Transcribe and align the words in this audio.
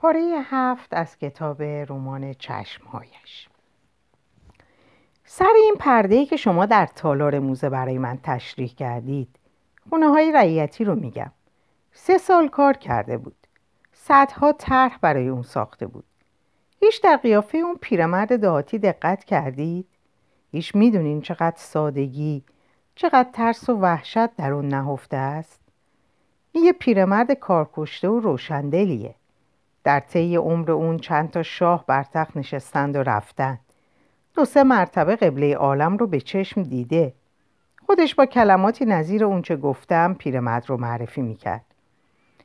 پاره 0.00 0.42
هفت 0.44 0.94
از 0.94 1.18
کتاب 1.18 1.62
رمان 1.62 2.34
چشمهایش. 2.34 3.48
سر 5.24 5.52
این 5.56 5.74
پرده 5.78 6.26
که 6.26 6.36
شما 6.36 6.66
در 6.66 6.86
تالار 6.86 7.38
موزه 7.38 7.68
برای 7.68 7.98
من 7.98 8.18
تشریح 8.22 8.74
کردید 8.74 9.36
خونه 9.90 10.08
های 10.08 10.32
رعیتی 10.32 10.84
رو 10.84 10.94
میگم. 10.94 11.30
سه 11.92 12.18
سال 12.18 12.48
کار 12.48 12.72
کرده 12.72 13.18
بود. 13.18 13.46
صدها 13.92 14.52
طرح 14.52 14.98
برای 15.00 15.28
اون 15.28 15.42
ساخته 15.42 15.86
بود. 15.86 16.04
هیچ 16.80 17.02
در 17.02 17.16
قیافه 17.16 17.58
اون 17.58 17.76
پیرمرد 17.80 18.40
دهاتی 18.40 18.78
دقت 18.78 19.24
کردید؟ 19.24 19.86
هیچ 20.52 20.74
می‌دونین 20.74 21.20
چقدر 21.20 21.56
سادگی 21.56 22.44
چقدر 22.94 23.30
ترس 23.32 23.68
و 23.68 23.74
وحشت 23.74 24.36
در 24.36 24.52
اون 24.52 24.68
نهفته 24.68 25.16
است؟ 25.16 25.60
این 26.52 26.64
یه 26.64 26.72
پیرمرد 26.72 27.32
کارکشته 27.32 28.08
و 28.08 28.20
روشندلیه. 28.20 29.14
در 29.84 30.00
طی 30.00 30.36
عمر 30.36 30.70
اون 30.70 30.96
چند 30.98 31.30
تا 31.30 31.42
شاه 31.42 31.84
بر 31.86 32.02
تخت 32.02 32.36
نشستند 32.36 32.96
و 32.96 33.02
رفتند. 33.02 33.60
دو 34.34 34.44
سه 34.44 34.62
مرتبه 34.62 35.16
قبله 35.16 35.56
عالم 35.56 35.96
رو 35.96 36.06
به 36.06 36.20
چشم 36.20 36.62
دیده. 36.62 37.14
خودش 37.86 38.14
با 38.14 38.26
کلماتی 38.26 38.84
نظیر 38.84 39.24
اونچه 39.24 39.56
گفتم 39.56 40.14
پیرمرد 40.14 40.70
رو 40.70 40.76
معرفی 40.76 41.22
می‌کرد. 41.22 41.64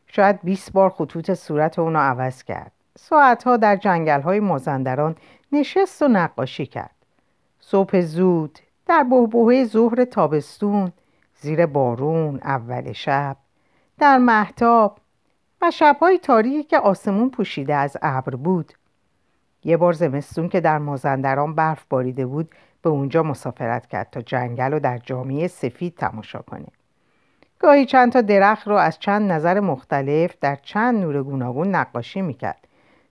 شاید 0.07 0.39
20 0.43 0.71
بار 0.71 0.89
خطوط 0.89 1.33
صورت 1.33 1.79
اونو 1.79 1.99
عوض 1.99 2.43
کرد. 2.43 2.71
ساعتها 2.97 3.57
در 3.57 3.75
جنگل 3.75 4.21
های 4.21 4.39
مازندران 4.39 5.15
نشست 5.51 6.01
و 6.01 6.07
نقاشی 6.07 6.65
کرد. 6.65 6.95
صبح 7.59 8.01
زود 8.01 8.59
در 8.87 9.03
بهبوه 9.03 9.63
ظهر 9.63 10.05
تابستون 10.05 10.91
زیر 11.41 11.65
بارون 11.65 12.39
اول 12.43 12.91
شب. 12.91 13.37
در 13.99 14.17
محتاب 14.17 14.97
و 15.61 15.71
شبهای 15.71 16.17
تاریکی 16.17 16.63
که 16.63 16.79
آسمون 16.79 17.29
پوشیده 17.29 17.75
از 17.75 17.97
ابر 18.01 18.35
بود. 18.35 18.73
یه 19.63 19.77
بار 19.77 19.93
زمستون 19.93 20.49
که 20.49 20.61
در 20.61 20.77
مازندران 20.77 21.55
برف 21.55 21.85
باریده 21.89 22.25
بود 22.25 22.55
به 22.81 22.89
اونجا 22.89 23.23
مسافرت 23.23 23.87
کرد 23.87 24.09
تا 24.11 24.21
جنگل 24.21 24.71
رو 24.71 24.79
در 24.79 24.97
جامعه 24.97 25.47
سفید 25.47 25.95
تماشا 25.95 26.39
کنه. 26.39 26.67
گاهی 27.59 27.85
چند 27.85 28.11
تا 28.11 28.21
درخت 28.21 28.67
رو 28.67 28.75
از 28.75 28.99
چند 28.99 29.31
نظر 29.31 29.59
مختلف 29.59 30.35
در 30.41 30.55
چند 30.55 31.01
نور 31.01 31.23
گوناگون 31.23 31.75
نقاشی 31.75 32.21
می‌کرد 32.21 32.67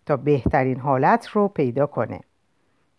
تا 0.06 0.16
بهترین 0.16 0.80
حالت 0.80 1.28
رو 1.28 1.48
پیدا 1.48 1.86
کنه. 1.86 2.20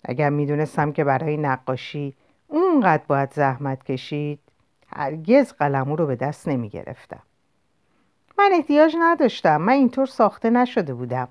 اگر 0.03 0.30
می‌دونستم 0.30 0.91
که 0.91 1.03
برای 1.03 1.38
نقاشی 1.38 2.16
اونقدر 2.47 3.03
باید 3.08 3.34
زحمت 3.34 3.84
کشید 3.84 4.39
هرگز 4.88 5.53
قلمو 5.53 5.95
رو 5.95 6.08
به 6.08 6.16
دست 6.16 6.47
نمی‌گرفتم. 6.47 7.22
من 8.38 8.50
احتیاج 8.53 8.95
نداشتم. 9.00 9.58
من 9.58 9.73
اینطور 9.73 10.05
ساخته 10.05 10.50
نشده 10.50 10.94
بودم. 10.94 11.28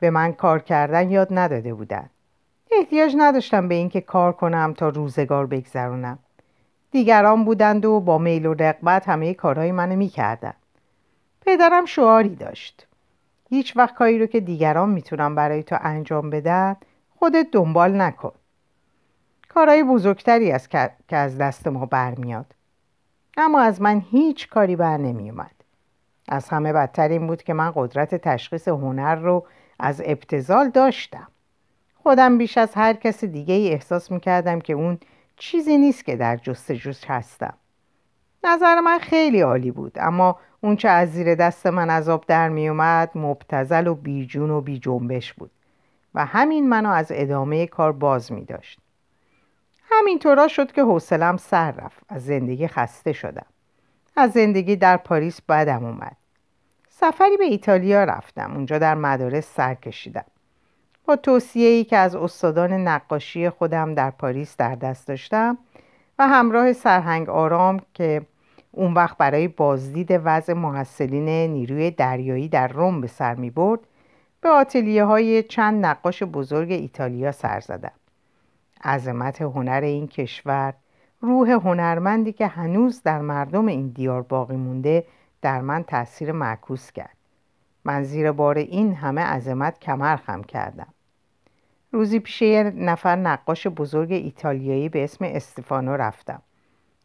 به 0.00 0.10
من 0.10 0.32
کار 0.32 0.58
کردن 0.58 1.10
یاد 1.10 1.28
نداده 1.30 1.74
بودن. 1.74 2.10
احتیاج 2.72 3.14
نداشتم 3.18 3.68
به 3.68 3.74
اینکه 3.74 4.00
کار 4.00 4.32
کنم 4.32 4.74
تا 4.76 4.88
روزگار 4.88 5.46
بگذرونم. 5.46 6.18
دیگران 6.90 7.44
بودند 7.44 7.84
و 7.84 8.00
با 8.00 8.18
میل 8.18 8.46
و 8.46 8.54
رقبت 8.54 9.08
همه 9.08 9.34
کارهای 9.34 9.72
منو 9.72 9.96
می‌کردن. 9.96 10.54
پدرم 11.46 11.84
شعاری 11.84 12.36
داشت. 12.36 12.86
هیچ 13.48 13.76
وقت 13.76 13.94
کاری 13.94 14.18
رو 14.18 14.26
که 14.26 14.40
دیگران 14.40 14.88
می‌تونن 14.88 15.34
برای 15.34 15.62
تو 15.62 15.76
انجام 15.80 16.30
بدن 16.30 16.76
خودت 17.18 17.46
دنبال 17.52 18.00
نکن. 18.00 18.32
کارهای 19.48 19.82
بزرگتری 19.82 20.52
است 20.52 20.70
که 21.08 21.16
از 21.16 21.38
دست 21.38 21.66
ما 21.66 21.86
برمیاد. 21.86 22.54
اما 23.36 23.60
از 23.60 23.82
من 23.82 24.02
هیچ 24.10 24.48
کاری 24.48 24.76
بر 24.76 24.96
نمیومد 24.96 25.59
از 26.30 26.48
همه 26.48 26.72
بدتر 26.72 27.08
این 27.08 27.26
بود 27.26 27.42
که 27.42 27.54
من 27.54 27.72
قدرت 27.74 28.14
تشخیص 28.14 28.68
هنر 28.68 29.14
رو 29.14 29.46
از 29.78 30.02
ابتزال 30.04 30.68
داشتم. 30.70 31.28
خودم 31.94 32.38
بیش 32.38 32.58
از 32.58 32.74
هر 32.74 32.92
کس 32.92 33.24
دیگه 33.24 33.54
ای 33.54 33.72
احساس 33.72 34.10
می‌کردم 34.10 34.60
که 34.60 34.72
اون 34.72 34.98
چیزی 35.36 35.78
نیست 35.78 36.04
که 36.04 36.16
در 36.16 36.36
جستجوش 36.36 37.04
هستم. 37.06 37.54
نظر 38.44 38.80
من 38.80 38.98
خیلی 38.98 39.40
عالی 39.40 39.70
بود 39.70 39.92
اما 39.96 40.36
اون 40.60 40.76
چه 40.76 40.88
از 40.88 41.12
زیر 41.12 41.34
دست 41.34 41.66
من 41.66 41.90
عذاب 41.90 42.24
در 42.26 42.48
میومد 42.48 43.10
مبتزل 43.14 43.86
و 43.86 43.94
بیجون 43.94 44.50
و 44.50 44.60
بی 44.60 44.78
جنبش 44.78 45.32
بود 45.32 45.50
و 46.14 46.24
همین 46.26 46.68
منو 46.68 46.90
از 46.90 47.06
ادامه 47.10 47.66
کار 47.66 47.92
باز 47.92 48.32
می 48.32 48.44
داشت 48.44 48.80
همینطورا 49.90 50.48
شد 50.48 50.72
که 50.72 50.82
حوصلم 50.82 51.36
سر 51.36 51.70
رفت 51.70 52.02
از 52.08 52.24
زندگی 52.24 52.68
خسته 52.68 53.12
شدم. 53.12 53.46
از 54.16 54.32
زندگی 54.32 54.76
در 54.76 54.96
پاریس 54.96 55.40
بدم 55.42 55.84
اومد. 55.84 56.16
سفری 57.00 57.36
به 57.36 57.44
ایتالیا 57.44 58.04
رفتم 58.04 58.52
اونجا 58.54 58.78
در 58.78 58.94
مدارس 58.94 59.54
سر 59.54 59.74
کشیدم. 59.74 60.24
با 61.04 61.16
توصیه 61.16 61.68
ای 61.68 61.84
که 61.84 61.96
از 61.96 62.14
استادان 62.14 62.72
نقاشی 62.72 63.50
خودم 63.50 63.94
در 63.94 64.10
پاریس 64.10 64.56
در 64.56 64.74
دست 64.74 65.08
داشتم 65.08 65.58
و 66.18 66.28
همراه 66.28 66.72
سرهنگ 66.72 67.28
آرام 67.28 67.80
که 67.94 68.22
اون 68.72 68.94
وقت 68.94 69.16
برای 69.16 69.48
بازدید 69.48 70.20
وضع 70.24 70.52
محصلین 70.52 71.28
نیروی 71.28 71.90
دریایی 71.90 72.48
در 72.48 72.68
روم 72.68 73.00
به 73.00 73.06
سر 73.06 73.34
می 73.34 73.50
برد 73.50 73.80
به 74.40 74.48
آتلیه 74.48 75.04
های 75.04 75.42
چند 75.42 75.86
نقاش 75.86 76.22
بزرگ 76.22 76.72
ایتالیا 76.72 77.32
سر 77.32 77.60
زدم. 77.60 77.92
عظمت 78.84 79.42
هنر 79.42 79.80
این 79.84 80.06
کشور 80.06 80.74
روح 81.20 81.50
هنرمندی 81.50 82.32
که 82.32 82.46
هنوز 82.46 83.02
در 83.02 83.20
مردم 83.20 83.66
این 83.66 83.88
دیار 83.88 84.22
باقی 84.22 84.56
مونده 84.56 85.04
در 85.42 85.60
من 85.60 85.82
تاثیر 85.82 86.32
معکوس 86.32 86.92
کرد. 86.92 87.16
من 87.84 88.02
زیر 88.02 88.32
بار 88.32 88.58
این 88.58 88.94
همه 88.94 89.20
عظمت 89.20 89.78
کمر 89.78 90.16
خم 90.16 90.42
کردم. 90.42 90.94
روزی 91.92 92.18
پیش 92.18 92.42
یه 92.42 92.62
نفر 92.62 93.16
نقاش 93.16 93.66
بزرگ 93.66 94.12
ایتالیایی 94.12 94.88
به 94.88 95.04
اسم 95.04 95.24
استفانو 95.24 95.96
رفتم. 95.96 96.42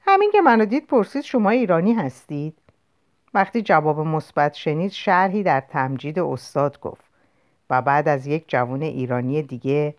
همین 0.02 0.32
که 0.32 0.42
منو 0.42 0.66
دید 0.66 0.88
پرسید 0.88 1.22
شما 1.22 1.50
ایرانی 1.50 1.94
هستید؟ 1.94 2.58
وقتی 3.34 3.62
جواب 3.62 4.00
مثبت 4.00 4.54
شنید 4.54 4.92
شرحی 4.92 5.44
در 5.44 5.60
تمجید 5.60 6.20
استاد 6.20 6.80
گفت 6.80 7.06
و 7.70 7.82
بعد 7.82 8.08
از 8.08 8.28
یک 8.28 8.44
جوان 8.48 8.82
ایرانی 8.82 9.42
دیگه 9.42 9.96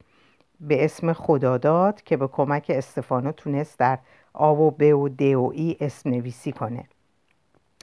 به 0.60 0.84
اسم 0.84 1.12
خداداد 1.12 2.02
که 2.02 2.16
به 2.16 2.28
کمک 2.28 2.66
استفانو 2.74 3.32
تونست 3.32 3.78
در 3.78 3.98
آب 4.32 4.60
و 4.60 4.70
ب 4.70 4.82
و 4.82 5.08
د 5.08 5.22
و 5.22 5.52
ای 5.54 5.76
اسم 5.80 6.10
نویسی 6.10 6.52
کنه. 6.52 6.84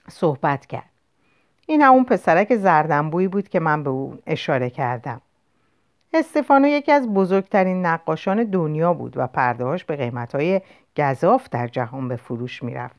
صحبت 0.09 0.65
کرد. 0.65 0.89
این 1.67 1.81
همون 1.81 2.03
پسرک 2.03 2.55
زردنبویی 2.55 3.27
بود 3.27 3.49
که 3.49 3.59
من 3.59 3.83
به 3.83 3.89
اون 3.89 4.19
اشاره 4.27 4.69
کردم. 4.69 5.21
استفانو 6.13 6.67
یکی 6.67 6.91
از 6.91 7.13
بزرگترین 7.13 7.85
نقاشان 7.85 8.43
دنیا 8.43 8.93
بود 8.93 9.17
و 9.17 9.27
پردهاش 9.27 9.83
به 9.83 9.95
قیمتهای 9.95 10.61
گذاف 10.97 11.49
در 11.49 11.67
جهان 11.67 12.07
به 12.07 12.15
فروش 12.15 12.63
می‌رفت. 12.63 12.95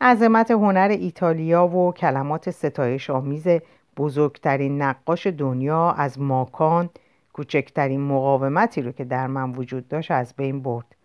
عظمت 0.00 0.50
هنر 0.50 0.88
ایتالیا 1.00 1.66
و 1.66 1.92
کلمات 1.92 2.50
ستایش 2.50 3.10
آمیز 3.10 3.46
بزرگترین 3.96 4.82
نقاش 4.82 5.26
دنیا 5.26 5.90
از 5.90 6.20
ماکان 6.20 6.90
کوچکترین 7.32 8.00
مقاومتی 8.00 8.82
رو 8.82 8.92
که 8.92 9.04
در 9.04 9.26
من 9.26 9.52
وجود 9.52 9.88
داشت 9.88 10.10
از 10.10 10.34
بین 10.36 10.62
برد 10.62 10.96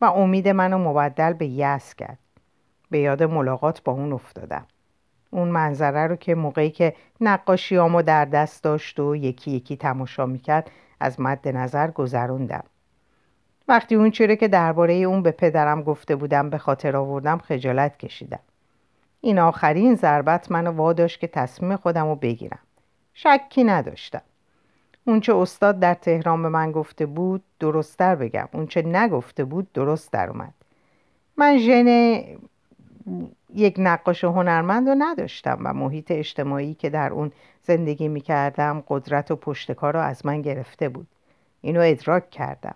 و 0.00 0.04
امید 0.04 0.48
منو 0.48 0.78
مبدل 0.78 1.32
به 1.32 1.46
یس 1.46 1.94
کرد. 1.94 2.18
به 2.94 3.00
یاد 3.00 3.22
ملاقات 3.22 3.82
با 3.82 3.92
اون 3.92 4.12
افتادم. 4.12 4.66
اون 5.30 5.48
منظره 5.48 6.06
رو 6.06 6.16
که 6.16 6.34
موقعی 6.34 6.70
که 6.70 6.94
نقاشیامو 7.20 8.02
در 8.02 8.24
دست 8.24 8.64
داشت 8.64 9.00
و 9.00 9.16
یکی 9.16 9.50
یکی 9.50 9.76
تماشا 9.76 10.26
می‌کرد 10.26 10.70
از 11.00 11.20
مد 11.20 11.48
نظر 11.48 11.90
گذروندم. 11.90 12.64
وقتی 13.68 13.94
اون 13.94 14.10
چیره 14.10 14.36
که 14.36 14.48
درباره 14.48 14.94
اون 14.94 15.22
به 15.22 15.30
پدرم 15.30 15.82
گفته 15.82 16.16
بودم 16.16 16.50
به 16.50 16.58
خاطر 16.58 16.96
آوردم 16.96 17.38
خجالت 17.38 17.98
کشیدم. 17.98 18.40
این 19.20 19.38
آخرین 19.38 19.94
ضربت 19.94 20.52
منو 20.52 20.70
واداشت 20.70 21.20
که 21.20 21.26
تصمیم 21.26 21.76
خودم 21.76 22.06
رو 22.06 22.16
بگیرم. 22.16 22.62
شکی 23.14 23.64
نداشتم. 23.64 24.22
اونچه 25.06 25.36
استاد 25.36 25.80
در 25.80 25.94
تهران 25.94 26.42
به 26.42 26.48
من 26.48 26.72
گفته 26.72 27.06
بود 27.06 27.42
درستتر 27.60 28.14
بگم. 28.14 28.48
اونچه 28.52 28.82
نگفته 28.82 29.44
بود 29.44 29.72
درست 29.72 30.12
در 30.12 30.30
اومد. 30.30 30.54
من 31.36 31.58
ژن 31.58 32.18
یک 33.54 33.74
نقاش 33.78 34.24
هنرمند 34.24 34.88
رو 34.88 34.94
نداشتم 34.98 35.58
و 35.64 35.74
محیط 35.74 36.10
اجتماعی 36.10 36.74
که 36.74 36.90
در 36.90 37.12
اون 37.12 37.32
زندگی 37.62 38.08
می 38.08 38.20
کردم 38.20 38.84
قدرت 38.88 39.30
و 39.30 39.36
پشتکار 39.36 39.92
رو 39.92 40.00
از 40.00 40.26
من 40.26 40.42
گرفته 40.42 40.88
بود. 40.88 41.06
اینو 41.60 41.80
ادراک 41.84 42.30
کردم. 42.30 42.74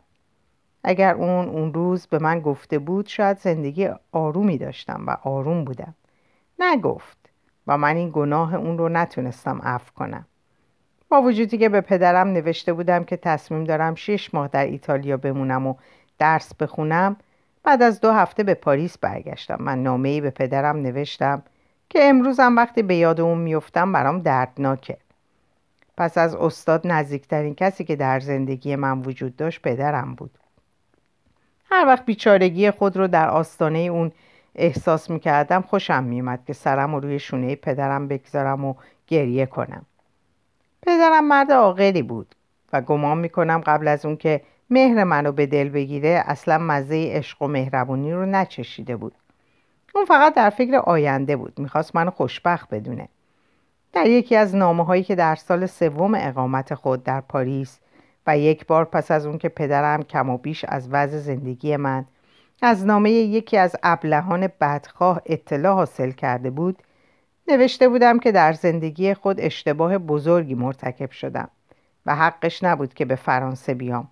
اگر 0.84 1.14
اون 1.14 1.48
اون 1.48 1.74
روز 1.74 2.06
به 2.06 2.18
من 2.18 2.40
گفته 2.40 2.78
بود 2.78 3.06
شاید 3.06 3.38
زندگی 3.38 3.88
آرومی 4.12 4.58
داشتم 4.58 5.04
و 5.06 5.16
آروم 5.22 5.64
بودم. 5.64 5.94
نگفت 6.58 7.18
و 7.66 7.78
من 7.78 7.96
این 7.96 8.10
گناه 8.12 8.54
اون 8.54 8.78
رو 8.78 8.88
نتونستم 8.88 9.60
عفو 9.62 9.92
کنم. 9.94 10.26
با 11.08 11.22
وجودی 11.22 11.58
که 11.58 11.68
به 11.68 11.80
پدرم 11.80 12.28
نوشته 12.28 12.72
بودم 12.72 13.04
که 13.04 13.16
تصمیم 13.16 13.64
دارم 13.64 13.94
شش 13.94 14.34
ماه 14.34 14.48
در 14.48 14.64
ایتالیا 14.64 15.16
بمونم 15.16 15.66
و 15.66 15.74
درس 16.18 16.54
بخونم 16.54 17.16
بعد 17.62 17.82
از 17.82 18.00
دو 18.00 18.12
هفته 18.12 18.42
به 18.42 18.54
پاریس 18.54 18.98
برگشتم. 18.98 19.56
من 19.60 19.82
نامه 19.82 20.08
ای 20.08 20.20
به 20.20 20.30
پدرم 20.30 20.76
نوشتم 20.76 21.42
که 21.88 21.98
امروزم 22.02 22.56
وقتی 22.56 22.82
به 22.82 22.96
یاد 22.96 23.20
اون 23.20 23.38
میفتم 23.38 23.92
برام 23.92 24.20
دردناکه. 24.20 24.96
پس 25.96 26.18
از 26.18 26.34
استاد 26.34 26.86
نزدیکترین 26.86 27.54
کسی 27.54 27.84
که 27.84 27.96
در 27.96 28.20
زندگی 28.20 28.76
من 28.76 28.98
وجود 29.00 29.36
داشت 29.36 29.62
پدرم 29.62 30.14
بود. 30.14 30.38
هر 31.70 31.86
وقت 31.86 32.04
بیچارگی 32.04 32.70
خود 32.70 32.96
رو 32.96 33.08
در 33.08 33.28
آستانه 33.28 33.78
اون 33.78 34.12
احساس 34.54 35.10
می‌کردم 35.10 35.60
خوشم 35.60 36.04
میومد 36.04 36.44
که 36.46 36.52
سرم 36.52 36.94
رو 36.94 37.00
روی 37.00 37.18
شونه 37.18 37.56
پدرم 37.56 38.08
بگذارم 38.08 38.64
و 38.64 38.74
گریه 39.06 39.46
کنم. 39.46 39.86
پدرم 40.82 41.28
مرد 41.28 41.52
عاقلی 41.52 42.02
بود 42.02 42.34
و 42.72 42.80
گمان 42.80 43.18
می‌کنم 43.18 43.62
قبل 43.66 43.88
از 43.88 44.06
اون 44.06 44.16
که 44.16 44.40
مهر 44.70 45.04
منو 45.04 45.32
به 45.32 45.46
دل 45.46 45.68
بگیره 45.68 46.22
اصلا 46.26 46.58
مزه 46.58 47.10
عشق 47.12 47.42
و 47.42 47.46
مهربونی 47.46 48.12
رو 48.12 48.26
نچشیده 48.26 48.96
بود. 48.96 49.14
اون 49.94 50.04
فقط 50.04 50.34
در 50.34 50.50
فکر 50.50 50.76
آینده 50.76 51.36
بود 51.36 51.58
می‌خواست 51.58 51.96
منو 51.96 52.10
خوشبخت 52.10 52.68
بدونه. 52.74 53.08
در 53.92 54.06
یکی 54.06 54.36
از 54.36 54.56
نامه 54.56 54.84
هایی 54.84 55.02
که 55.02 55.14
در 55.14 55.34
سال 55.34 55.66
سوم 55.66 56.14
اقامت 56.14 56.74
خود 56.74 57.04
در 57.04 57.20
پاریس 57.20 57.80
و 58.26 58.38
یک 58.38 58.66
بار 58.66 58.84
پس 58.84 59.10
از 59.10 59.26
اون 59.26 59.38
که 59.38 59.48
پدرم 59.48 60.02
کم 60.02 60.30
و 60.30 60.38
بیش 60.38 60.64
از 60.64 60.88
وضع 60.92 61.18
زندگی 61.18 61.76
من 61.76 62.04
از 62.62 62.86
نامه 62.86 63.10
یکی 63.10 63.56
از 63.56 63.76
ابلهان 63.82 64.48
بدخواه 64.60 65.22
اطلاع 65.26 65.74
حاصل 65.74 66.10
کرده 66.10 66.50
بود 66.50 66.82
نوشته 67.48 67.88
بودم 67.88 68.18
که 68.18 68.32
در 68.32 68.52
زندگی 68.52 69.14
خود 69.14 69.40
اشتباه 69.40 69.98
بزرگی 69.98 70.54
مرتکب 70.54 71.10
شدم 71.10 71.48
و 72.06 72.14
حقش 72.14 72.62
نبود 72.62 72.94
که 72.94 73.04
به 73.04 73.14
فرانسه 73.14 73.74
بیام. 73.74 74.08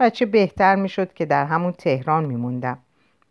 و 0.00 0.10
چه 0.10 0.26
بهتر 0.26 0.76
می‌شد 0.76 1.12
که 1.12 1.26
در 1.26 1.44
همون 1.44 1.72
تهران 1.72 2.24
میموندم 2.24 2.78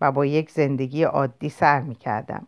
و 0.02 0.12
با 0.12 0.26
یک 0.26 0.52
زندگی 0.52 1.04
عادی 1.04 1.50
سر 1.50 1.82
می‌کردم. 1.82 2.48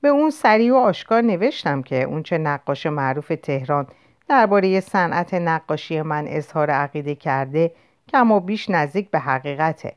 به 0.00 0.08
اون 0.08 0.30
سریع 0.30 0.72
و 0.72 0.76
آشکار 0.76 1.22
نوشتم 1.22 1.82
که 1.82 2.02
اون 2.02 2.22
چه 2.22 2.38
نقاش 2.38 2.86
معروف 2.86 3.32
تهران 3.42 3.86
درباره 4.28 4.80
صنعت 4.80 5.34
نقاشی 5.34 6.02
من 6.02 6.24
اظهار 6.28 6.70
عقیده 6.70 7.14
کرده 7.14 7.72
کم 8.08 8.30
و 8.30 8.40
بیش 8.40 8.70
نزدیک 8.70 9.10
به 9.10 9.18
حقیقته. 9.18 9.96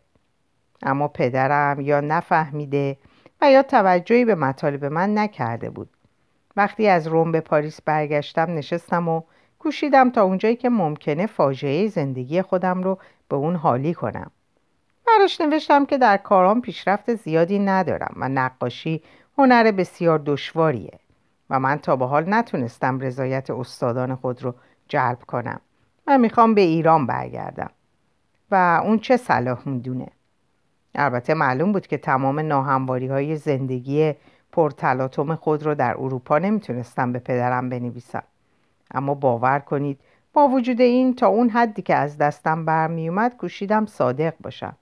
اما 0.83 1.07
پدرم 1.07 1.81
یا 1.81 1.99
نفهمیده 1.99 2.97
و 3.41 3.51
یا 3.51 3.63
توجهی 3.63 4.25
به 4.25 4.35
مطالب 4.35 4.85
من 4.85 5.17
نکرده 5.17 5.69
بود. 5.69 5.89
وقتی 6.55 6.87
از 6.87 7.07
روم 7.07 7.31
به 7.31 7.41
پاریس 7.41 7.81
برگشتم 7.81 8.53
نشستم 8.53 9.07
و 9.07 9.21
کوشیدم 9.59 10.09
تا 10.09 10.23
اونجایی 10.23 10.55
که 10.55 10.69
ممکنه 10.69 11.25
فاجعه 11.25 11.87
زندگی 11.87 12.41
خودم 12.41 12.83
رو 12.83 12.97
به 13.29 13.35
اون 13.35 13.55
حالی 13.55 13.93
کنم. 13.93 14.31
براش 15.07 15.41
نوشتم 15.41 15.85
که 15.85 15.97
در 15.97 16.17
کارام 16.17 16.61
پیشرفت 16.61 17.15
زیادی 17.15 17.59
ندارم 17.59 18.13
و 18.17 18.29
نقاشی 18.29 19.03
هنر 19.37 19.71
بسیار 19.71 20.21
دشواریه 20.25 20.99
و 21.49 21.59
من 21.59 21.77
تا 21.77 21.95
به 21.95 22.05
حال 22.05 22.33
نتونستم 22.33 22.99
رضایت 22.99 23.49
استادان 23.49 24.15
خود 24.15 24.43
رو 24.43 24.55
جلب 24.87 25.19
کنم 25.27 25.61
و 26.07 26.17
می‌خوام 26.17 26.53
به 26.53 26.61
ایران 26.61 27.07
برگردم. 27.07 27.69
و 28.51 28.81
اون 28.83 28.99
چه 28.99 29.17
صلاح 29.17 29.69
می‌دونه؟ 29.69 30.07
البته 30.95 31.33
معلوم 31.33 31.71
بود 31.71 31.87
که 31.87 31.97
تمام 31.97 32.39
ناهمواری 32.39 33.07
های 33.07 33.35
زندگی 33.35 34.13
پرتلاطم 34.51 35.35
خود 35.35 35.63
رو 35.63 35.75
در 35.75 35.95
اروپا 35.97 36.37
نمی‌تونستم 36.37 37.11
به 37.11 37.19
پدرم 37.19 37.69
بنویسم. 37.69 38.23
اما 38.91 39.13
باور 39.13 39.59
کنید 39.59 39.99
با 40.33 40.47
وجود 40.47 40.81
این 40.81 41.15
تا 41.15 41.27
اون 41.27 41.49
حدی 41.49 41.81
که 41.81 41.95
از 41.95 42.17
دستم 42.17 42.65
برمیومد 42.65 43.37
کوشیدم 43.37 43.85
صادق 43.85 44.33
باشم. 44.41 44.75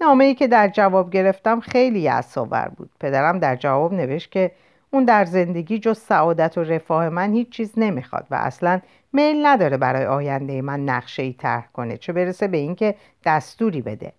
نامه 0.00 0.24
ای 0.24 0.34
که 0.34 0.46
در 0.46 0.68
جواب 0.68 1.10
گرفتم 1.10 1.60
خیلی 1.60 2.00
یعصاور 2.00 2.72
بود. 2.76 2.90
پدرم 3.00 3.38
در 3.38 3.56
جواب 3.56 3.94
نوشت 3.94 4.30
که 4.30 4.50
اون 4.90 5.04
در 5.04 5.24
زندگی 5.24 5.78
جز 5.78 5.98
سعادت 5.98 6.58
و 6.58 6.64
رفاه 6.64 7.08
من 7.08 7.32
هیچ 7.32 7.48
چیز 7.48 7.72
نمی‌خواد 7.76 8.26
و 8.30 8.34
اصلا 8.34 8.80
میل 9.12 9.46
نداره 9.46 9.76
برای 9.76 10.06
آینده 10.06 10.62
من 10.62 10.84
نقشه 10.84 11.22
ای 11.22 11.32
طرح 11.32 11.68
کنه 11.72 11.96
چه 11.96 12.12
برسه 12.12 12.48
به 12.48 12.56
اینکه 12.56 12.94
دستوری 13.24 13.82
بده. 13.82 14.12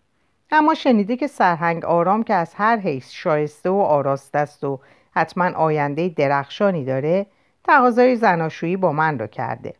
اما 0.51 0.73
شنیده 0.73 1.15
که 1.17 1.27
سرهنگ 1.27 1.85
آرام 1.85 2.23
که 2.23 2.33
از 2.33 2.53
هر 2.53 2.77
حیث 2.77 3.11
شایسته 3.11 3.69
و 3.69 3.77
آراسته 3.77 4.39
است 4.39 4.63
و 4.63 4.79
حتما 5.11 5.45
آینده 5.45 6.09
درخشانی 6.09 6.85
داره 6.85 7.25
تقاضای 7.69 8.15
زناشویی 8.15 8.77
با 8.77 8.91
من 8.91 9.19
رو 9.19 9.27
کرده. 9.27 9.73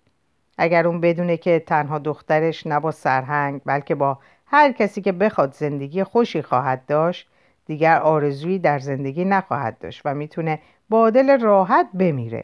اگر 0.57 0.87
اون 0.87 1.01
بدونه 1.01 1.37
که 1.37 1.59
تنها 1.59 1.99
دخترش 1.99 2.67
نه 2.67 2.79
با 2.79 2.91
سرهنگ 2.91 3.61
بلکه 3.65 3.95
با 3.95 4.19
هر 4.45 4.71
کسی 4.71 5.01
که 5.01 5.11
بخواد 5.11 5.53
زندگی 5.53 6.03
خوشی 6.03 6.41
خواهد 6.41 6.85
داشت 6.85 7.29
دیگر 7.65 7.99
آرزویی 7.99 8.59
در 8.59 8.79
زندگی 8.79 9.25
نخواهد 9.25 9.77
داشت 9.79 10.01
و 10.05 10.13
می‌تونه 10.13 10.59
با 10.89 11.09
دل 11.09 11.39
راحت 11.39 11.89
بمیره. 11.93 12.43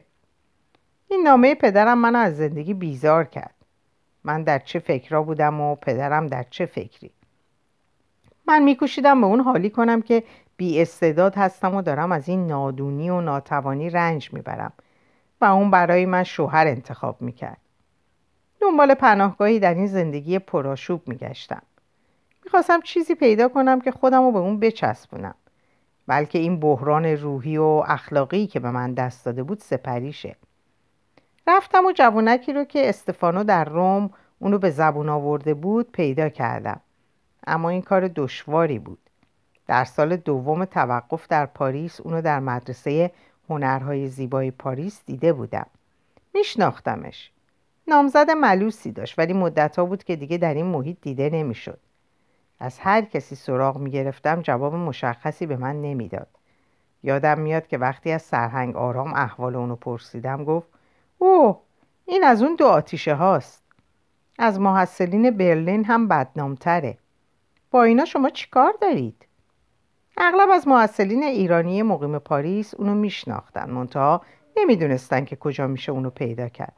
این 1.08 1.22
نامه 1.24 1.56
پدرم 1.56 1.98
منو 1.98 2.20
از 2.20 2.38
زندگی 2.38 2.74
بیزار 2.74 3.24
کرد. 3.24 3.56
من 4.24 4.44
در 4.44 4.60
چه 4.60 4.80
فکرها 4.80 5.22
بودم 5.24 5.62
و 5.62 5.76
پدرم 5.76 6.28
در 6.28 6.46
چه 6.50 6.66
فکری؟ 6.66 7.12
من 8.48 8.64
میکوشیدم 8.64 9.22
به 9.22 9.28
اون 9.28 9.40
حالی 9.40 9.70
کنم 9.70 10.02
که 10.02 10.24
بی 10.58 10.82
استعداد 10.82 11.36
هستم 11.36 11.76
و 11.76 11.82
دارم 11.82 12.12
از 12.12 12.30
این 12.30 12.48
نادونی 12.48 13.10
و 13.10 13.22
ناتوانی 13.22 13.90
رنج 13.90 14.34
می‌برم. 14.34 14.74
و 15.42 15.46
اون 15.46 15.72
برای 15.72 16.06
من 16.06 16.24
شوهر 16.24 16.68
انتخاب 16.68 17.22
می‌کرد. 17.22 17.58
دنبال 18.60 18.94
پناهگاهی 18.94 19.60
در 19.60 19.74
این 19.74 19.88
زندگی 19.88 20.40
پرآشوب 20.40 21.08
میگشتم. 21.08 21.62
می‌خواستم 22.44 22.82
چیزی 22.82 23.16
پیدا 23.16 23.48
کنم 23.48 23.82
که 23.82 23.92
خودم 23.92 24.22
رو 24.24 24.32
به 24.32 24.40
اون 24.40 24.60
بچسبونم. 24.60 25.36
بلکه 26.08 26.40
این 26.40 26.60
بحران 26.60 27.06
روحی 27.06 27.58
و 27.58 27.84
اخلاقی 27.88 28.48
که 28.48 28.60
به 28.60 28.72
من 28.72 28.94
دست 28.94 29.26
داده 29.26 29.44
بود 29.44 29.60
سپریشه. 29.60 30.36
رفتم 31.48 31.86
و 31.86 31.92
جوونکی 31.92 32.54
رو 32.54 32.64
که 32.64 32.90
استفانو 32.90 33.44
در 33.44 33.66
روم 33.66 34.10
اونو 34.40 34.58
به 34.58 34.70
زبون 34.70 35.10
آورده 35.10 35.54
بود 35.54 35.92
پیدا 35.92 36.30
کردم. 36.30 36.82
اما 37.48 37.70
این 37.70 37.82
کار 37.82 38.08
دشواری 38.08 38.80
بود. 38.80 39.00
در 39.68 39.84
سال 39.84 40.16
دوم 40.16 40.66
توقف 40.66 41.28
در 41.28 41.46
پاریس 41.46 42.02
اونو 42.02 42.22
در 42.22 42.40
مدرسه 42.40 43.12
هنرهای 43.50 44.08
زیبای 44.08 44.52
پاریس 44.52 45.02
دیده 45.06 45.34
بودم. 45.34 45.68
میشناختمش. 46.34 47.32
نامزد 47.88 48.30
ملوسی 48.30 48.92
داشت 48.92 49.20
ولی 49.20 49.34
مدتها 49.34 49.86
بود 49.86 50.04
که 50.04 50.16
دیگه 50.16 50.38
در 50.38 50.54
این 50.54 50.66
محیط 50.66 50.98
دیده 51.02 51.30
نمی‌شد. 51.30 51.80
از 52.60 52.80
هر 52.80 53.02
کسی 53.02 53.36
سراغ 53.36 53.78
می 53.78 53.92
گرفتم 53.92 54.42
جواب 54.42 54.76
مشخصی 54.76 55.46
به 55.46 55.58
من 55.58 55.82
نمی‌داد. 55.82 56.28
یادم 57.04 57.40
میاد 57.40 57.68
که 57.68 57.78
وقتی 57.78 58.12
از 58.12 58.22
سرهنگ 58.22 58.76
آرام 58.76 59.14
احوال 59.14 59.56
اونو 59.56 59.76
پرسیدم 59.76 60.44
گفت 60.44 60.68
اوه 61.18 61.60
این 62.06 62.24
از 62.24 62.44
اون 62.44 62.56
دو 62.56 62.66
آتیشه 62.66 63.16
هاست. 63.16 63.64
از 64.40 64.60
محصلین 64.60 65.38
برلین 65.38 65.86
هم 65.86 66.08
بدنامتره. 66.08 66.98
با 67.72 67.84
اینا 67.84 68.06
شما 68.06 68.30
چیکار 68.30 68.74
دارید؟ 68.82 69.25
اغلب 70.18 70.50
از 70.54 70.68
محصلین 70.68 71.24
ایرانی 71.24 71.82
مقیم 71.82 72.20
پاریس 72.20 72.74
اونو 72.74 72.96
میشناختن. 72.96 73.70
منتها 73.70 74.22
نمی‌دونستن 74.58 75.26
که 75.26 75.36
کجا 75.36 75.68
میشه 75.68 75.92
اونو 75.92 76.10
پیدا 76.10 76.50
کرد 76.50 76.74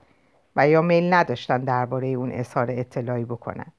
و 0.55 0.69
یا 0.69 0.81
میل 0.81 1.13
نداشتن 1.13 1.57
درباره 1.57 2.07
اون 2.07 2.31
اظهار 2.31 2.67
اطلاعی 2.71 3.25
بکنن. 3.25 3.71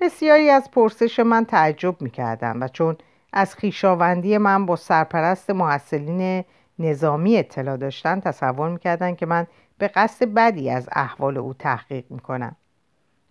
بسیاری 0.00 0.50
از 0.50 0.70
پرسش 0.70 1.20
من 1.20 1.44
تعجب 1.44 2.02
می‌کردن 2.02 2.62
و 2.62 2.68
چون 2.68 2.96
از 3.32 3.54
خیشاوندی 3.54 4.38
من 4.38 4.66
با 4.66 4.76
سرپرست 4.76 5.50
محصلین 5.50 6.44
نظامی 6.78 7.36
اطلاع 7.36 7.76
داشتن 7.76 8.20
تصور 8.20 8.68
می‌کردن 8.68 9.14
که 9.14 9.26
من 9.26 9.46
به 9.78 9.88
قصد 9.88 10.24
بدی 10.24 10.70
از 10.70 10.88
احوال 10.92 11.38
او 11.38 11.54
تحقیق 11.54 12.04
می‌کنم. 12.10 12.56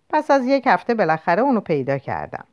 پس 0.08 0.30
از 0.30 0.46
یک 0.46 0.66
هفته 0.66 0.94
بالاخره 0.94 1.42
اونو 1.42 1.60
پیدا 1.60 1.98
کردم. 1.98 2.44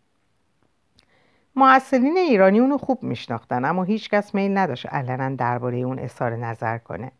محصلین 1.58 2.18
ایرانی 2.18 2.60
اونو 2.60 2.78
خوب 2.78 3.04
میشناختن 3.04 3.66
اما 3.66 3.84
هیچکس 3.84 4.36
میل 4.36 4.58
نداشت 4.58 4.86
علنا 4.86 5.36
درباره 5.36 5.78
اون 5.78 6.00
اظهار 6.00 6.36
نظر 6.36 6.78
کنه 6.78 7.12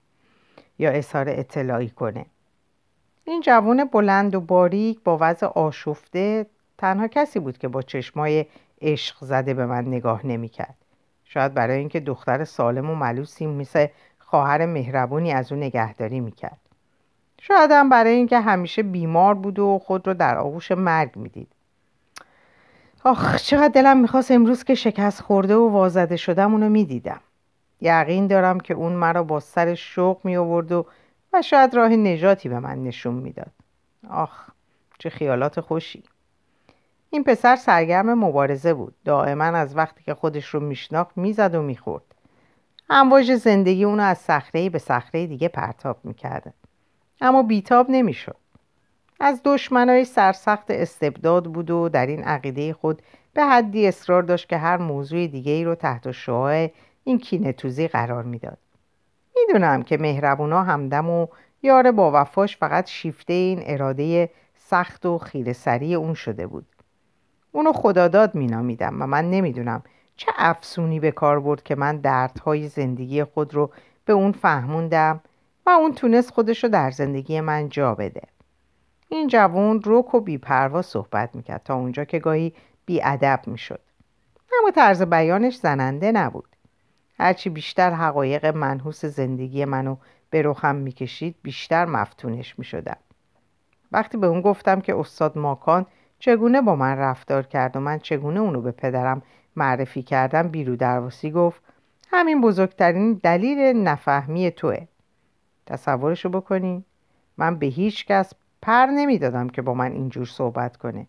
یا 0.80 0.92
اظهار 0.92 1.26
اطلاعی 1.30 1.90
کنه. 1.90 2.26
این 3.24 3.42
جوان 3.42 3.86
بلند 3.86 4.36
و 4.36 4.42
باریک 4.42 5.00
با 5.04 5.18
وضع 5.22 5.48
آشفته 5.48 6.46
تنها 6.78 7.08
کسی 7.08 7.40
بود 7.40 7.58
که 7.58 7.68
با 7.68 7.82
چشمای 7.82 8.46
عشق 8.82 9.16
زده 9.22 9.54
به 9.54 9.66
من 9.66 9.88
نگاه 9.88 10.26
نمی‌کرد. 10.26 10.76
شاید 11.24 11.54
برای 11.54 11.78
اینکه 11.80 12.00
دختر 12.00 12.44
سالم 12.44 12.90
و 12.90 12.96
ملوسی 12.96 13.46
مثل 13.46 13.88
خواهر 14.20 14.66
مهربونی 14.66 15.32
از 15.32 15.52
او 15.52 15.58
نگهداری 15.58 16.20
می‌کرد. 16.20 16.60
شاید 17.42 17.72
هم 17.72 17.90
برای 17.90 18.12
اینکه 18.12 18.40
همیشه 18.40 18.84
بیمار 18.84 19.34
بود 19.34 19.60
و 19.60 19.80
خود 19.80 20.08
رو 20.08 20.14
در 20.14 20.38
آغوش 20.38 20.72
مرگ 20.72 21.16
می‌دید. 21.16 21.57
آخ 23.04 23.36
چقدر 23.36 23.68
دلم 23.68 23.98
می‌خواست 23.98 24.32
امروز 24.32 24.64
که 24.64 24.76
شکست 24.76 25.22
خورده 25.22 25.56
و 25.56 25.70
وازده 25.70 26.16
شدم 26.16 26.52
اونو 26.52 26.70
می‌دیدم. 26.70 27.20
یقین 27.82 28.28
دارم 28.28 28.60
که 28.60 28.74
اون 28.74 28.94
مرا 28.94 29.24
با 29.24 29.40
سر 29.40 29.76
شوق 29.76 30.18
می 30.24 30.38
آورد 30.38 30.72
و 30.72 30.86
و 31.34 31.42
شاید 31.42 31.76
راه 31.76 31.90
نجاتی 31.90 32.50
به 32.50 32.60
من 32.60 32.84
نشون 32.84 33.14
می‌داد. 33.14 33.52
آخ 34.10 34.50
چه 35.00 35.10
خیالات 35.10 35.60
خوشی. 35.60 36.04
این 37.10 37.24
پسر 37.24 37.56
سرگرم 37.56 38.14
مبارزه 38.14 38.74
بود. 38.74 38.94
دائما 39.06 39.44
از 39.44 39.78
وقتی 39.78 40.04
که 40.04 40.14
خودش 40.14 40.46
رو 40.46 40.60
میشناخت 40.60 41.18
می‌زد 41.18 41.56
و 41.56 41.62
می‌خورد. 41.62 42.04
امواج 42.90 43.36
زندگی 43.36 43.84
اونو 43.84 44.04
از 44.04 44.18
صخره 44.18 44.70
به 44.70 44.80
صخره 44.80 45.28
دیگه 45.28 45.48
پرتاب 45.48 45.98
می‌کرده. 46.04 46.54
اما 47.22 47.44
بیتاب 47.44 47.86
نمی‌شد. 47.90 48.36
از 49.20 49.42
دشمنای 49.46 50.06
سرسخت 50.06 50.72
استبداد 50.72 51.46
بود 51.46 51.72
و 51.72 51.90
در 51.90 52.06
این 52.06 52.24
عقیده 52.24 52.74
خود 52.74 53.02
به 53.34 53.44
حدی 53.44 53.88
اصرار 53.88 54.24
داشت 54.24 54.50
که 54.50 54.58
هر 54.58 54.78
موضوع 54.78 55.28
دیگه 55.28 55.52
ای 55.52 55.64
رو 55.64 55.76
تحت 55.76 56.12
شعاع 56.12 56.68
این 57.04 57.20
کینتوزی 57.20 57.88
قرار 57.88 58.24
می‌داد. 58.24 58.58
می‌دونم 59.36 59.84
که 59.84 59.98
مهربونا 59.98 60.64
همدم 60.64 61.10
و 61.10 61.28
یار 61.64 61.92
با 61.92 62.12
وفاش 62.14 62.58
فقط 62.58 62.88
شیفته 62.88 63.34
این 63.34 63.62
اراده 63.66 64.30
سخت 64.56 65.06
و 65.06 65.18
خیره 65.18 65.54
سری 65.54 65.96
اون 65.96 66.14
شده 66.14 66.48
بود. 66.48 66.66
اونو 67.52 67.74
خداداد 67.74 68.36
مینامیدم 68.36 69.02
و 69.02 69.08
من 69.08 69.30
نمی‌دونم 69.30 69.84
چه 70.16 70.32
افسونی 70.38 71.00
به 71.00 71.12
کار 71.12 71.40
برد 71.40 71.64
که 71.64 71.76
من 71.76 71.98
دردهای 71.98 72.68
زندگی 72.68 73.24
خود 73.24 73.54
رو 73.54 73.72
به 74.06 74.14
اون 74.14 74.32
فهموندم 74.32 75.22
و 75.66 75.70
اون 75.70 75.94
تونست 75.94 76.32
خودش 76.32 76.64
رو 76.64 76.70
در 76.70 76.92
زندگی 76.92 77.42
من 77.42 77.70
جا 77.70 77.96
بده. 77.96 78.22
این 79.10 79.28
جوون 79.28 79.82
روک 79.82 80.14
و 80.16 80.20
بیپروا 80.20 80.82
صحبت 80.82 81.36
می‌کرد 81.36 81.64
تا 81.64 81.76
اونجا 81.76 82.06
که 82.06 82.20
گاهی 82.20 82.54
بیادب 82.86 83.40
می‌شد. 83.48 83.80
اما 84.60 84.72
طرز 84.72 85.02
بیانش 85.02 85.58
زننده 85.58 86.12
نبود. 86.12 86.56
هرچی 87.20 87.50
بیشتر 87.50 87.92
حقایق 87.92 88.46
منحوس 88.46 89.06
زندگی 89.06 89.66
منو 89.66 89.96
به 90.30 90.42
رخم 90.42 90.76
می‌کشید 90.76 91.36
بیشتر 91.44 91.86
مفتونش 91.86 92.60
می‌شدم. 92.60 92.98
وقتی 93.92 94.18
به 94.18 94.28
اون 94.28 94.42
گفتم 94.42 94.82
که 94.82 94.96
استاد 94.96 95.38
ماکان 95.38 95.86
چگونه 96.20 96.62
با 96.62 96.76
من 96.76 96.98
رفتار 96.98 97.44
کرد 97.44 97.76
و 97.76 97.80
من 97.80 98.00
چگونه 98.00 98.40
اونو 98.40 98.62
به 98.62 98.72
پدرم 98.72 99.22
معرفی 99.56 100.04
کردم 100.04 100.48
بیرو 100.48 100.76
درواسی 100.76 101.32
گفت 101.32 101.62
همین 102.10 102.42
بزرگترین 102.42 103.14
دلیل 103.14 103.60
نفهمی 103.60 104.52
توه. 104.52 104.88
تصورشو 105.66 106.30
بکنی 106.30 106.86
من 107.38 107.56
به 107.56 107.66
هیچ 107.66 108.06
کس 108.06 108.34
پر 108.62 108.86
نمی‌دادم 108.86 109.50
که 109.50 109.62
با 109.62 109.74
من 109.74 109.92
اینجور 109.92 110.26
صحبت 110.26 110.78
کنه. 110.78 111.08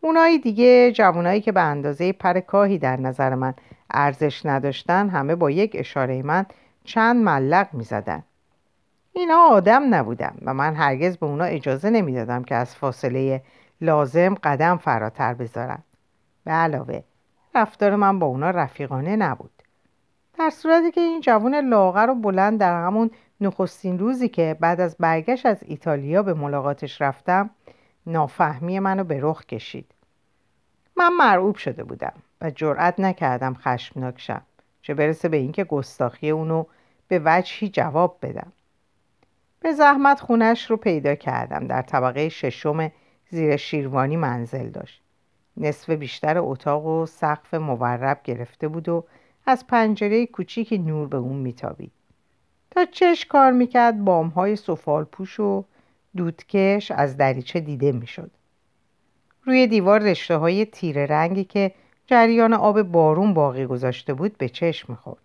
اونایی 0.00 0.38
دیگه 0.38 0.92
جوانایی 0.92 1.40
که 1.40 1.52
به 1.52 1.60
اندازه 1.60 2.12
پر 2.12 2.40
کاهی 2.40 2.78
در 2.78 3.00
نظر 3.00 3.34
من 3.34 3.54
ارزش 3.90 4.46
نداشتن 4.46 5.08
همه 5.08 5.34
با 5.34 5.50
یک 5.50 5.72
اشاره 5.74 6.22
من 6.22 6.46
چند 6.84 7.24
ملق 7.24 7.68
می 7.72 7.84
زدن. 7.84 8.22
اینا 9.12 9.38
آدم 9.50 9.94
نبودم 9.94 10.34
و 10.42 10.54
من 10.54 10.74
هرگز 10.74 11.16
به 11.16 11.26
اونا 11.26 11.44
اجازه 11.44 11.90
نمی‌دادم 11.90 12.42
که 12.42 12.54
از 12.54 12.76
فاصله 12.76 13.42
لازم 13.80 14.34
قدم 14.34 14.76
فراتر 14.76 15.34
بذارن. 15.34 15.78
به 16.44 16.50
علاوه 16.52 17.02
رفتار 17.54 17.96
من 17.96 18.18
با 18.18 18.26
اونا 18.26 18.50
رفیقانه 18.50 19.16
نبود. 19.16 19.50
در 20.38 20.50
صورتی 20.50 20.90
که 20.90 21.00
این 21.00 21.20
جوان 21.20 21.54
لاغر 21.54 22.10
و 22.10 22.14
بلند 22.14 22.60
در 22.60 22.84
همون 22.84 23.10
نخستین 23.40 23.98
روزی 23.98 24.28
که 24.28 24.56
بعد 24.60 24.80
از 24.80 24.96
برگشت 25.00 25.46
از 25.46 25.62
ایتالیا 25.62 26.22
به 26.22 26.34
ملاقاتش 26.34 27.02
رفتم 27.02 27.50
نافهمی 28.06 28.78
منو 28.78 29.04
به 29.04 29.18
رخ 29.22 29.46
کشید. 29.46 29.94
من 30.96 31.12
مرعوب 31.18 31.56
شده 31.56 31.84
بودم 31.84 32.12
و 32.40 32.50
جرأت 32.50 33.00
نکردم 33.00 33.54
خشمناک 33.54 34.20
شم 34.20 34.42
چه 34.82 34.94
برسه 34.94 35.28
به 35.28 35.36
اینکه 35.36 35.64
گستاخی 35.64 36.30
اونو 36.30 36.64
به 37.08 37.22
وجهی 37.24 37.68
جواب 37.68 38.18
بدم. 38.22 38.52
به 39.60 39.72
زحمت 39.72 40.20
خونش 40.20 40.70
رو 40.70 40.76
پیدا 40.76 41.14
کردم 41.14 41.66
در 41.66 41.82
طبقه 41.82 42.28
ششم 42.28 42.90
زیر 43.30 43.56
شیروانی 43.56 44.16
منزل 44.16 44.68
داشت. 44.68 45.02
نصف 45.56 45.90
بیشتر 45.90 46.38
اتاق 46.38 46.86
و 46.86 47.06
سقف 47.06 47.54
مورب 47.54 48.20
گرفته 48.24 48.68
بود 48.68 48.88
و 48.88 49.04
از 49.46 49.66
پنجره 49.66 50.26
کوچیکی 50.26 50.78
نور 50.78 51.08
به 51.08 51.16
اون 51.16 51.36
میتابید. 51.36 51.92
تا 52.74 52.84
چش 52.84 53.26
کار 53.26 53.52
می‌کرد 53.52 54.04
بامهای 54.04 54.56
سفال 54.56 55.04
پوش 55.04 55.40
و 55.40 55.64
دودکش 56.16 56.90
از 56.90 57.16
دریچه 57.16 57.60
دیده 57.60 57.92
می‌شد. 57.92 58.30
روی 59.44 59.66
دیوار 59.66 60.00
رشته 60.00 60.36
های 60.36 60.64
تیره 60.66 61.06
رنگی 61.06 61.44
که 61.44 61.72
جریان 62.06 62.54
آب 62.54 62.82
بارون 62.82 63.34
باقی 63.34 63.66
گذاشته 63.66 64.14
بود 64.14 64.38
به 64.38 64.48
چشم 64.48 64.92
می‌خورد. 64.92 65.22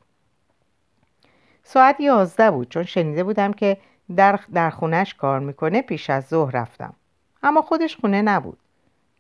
ساعت 1.64 2.00
یازده 2.00 2.52
بود. 2.52 2.70
چون 2.70 2.84
شنیده 2.84 3.24
بودم 3.24 3.54
که 3.54 3.78
در, 4.16 4.40
در 4.54 4.70
خونش 4.70 5.14
کار 5.14 5.40
می‌کنه 5.40 5.82
پیش 5.82 6.10
از 6.10 6.28
ظهر 6.28 6.56
رفتم. 6.56 6.94
اما 7.44 7.62
خودش 7.62 7.96
خونه 7.96 8.22
نبود. 8.22 8.58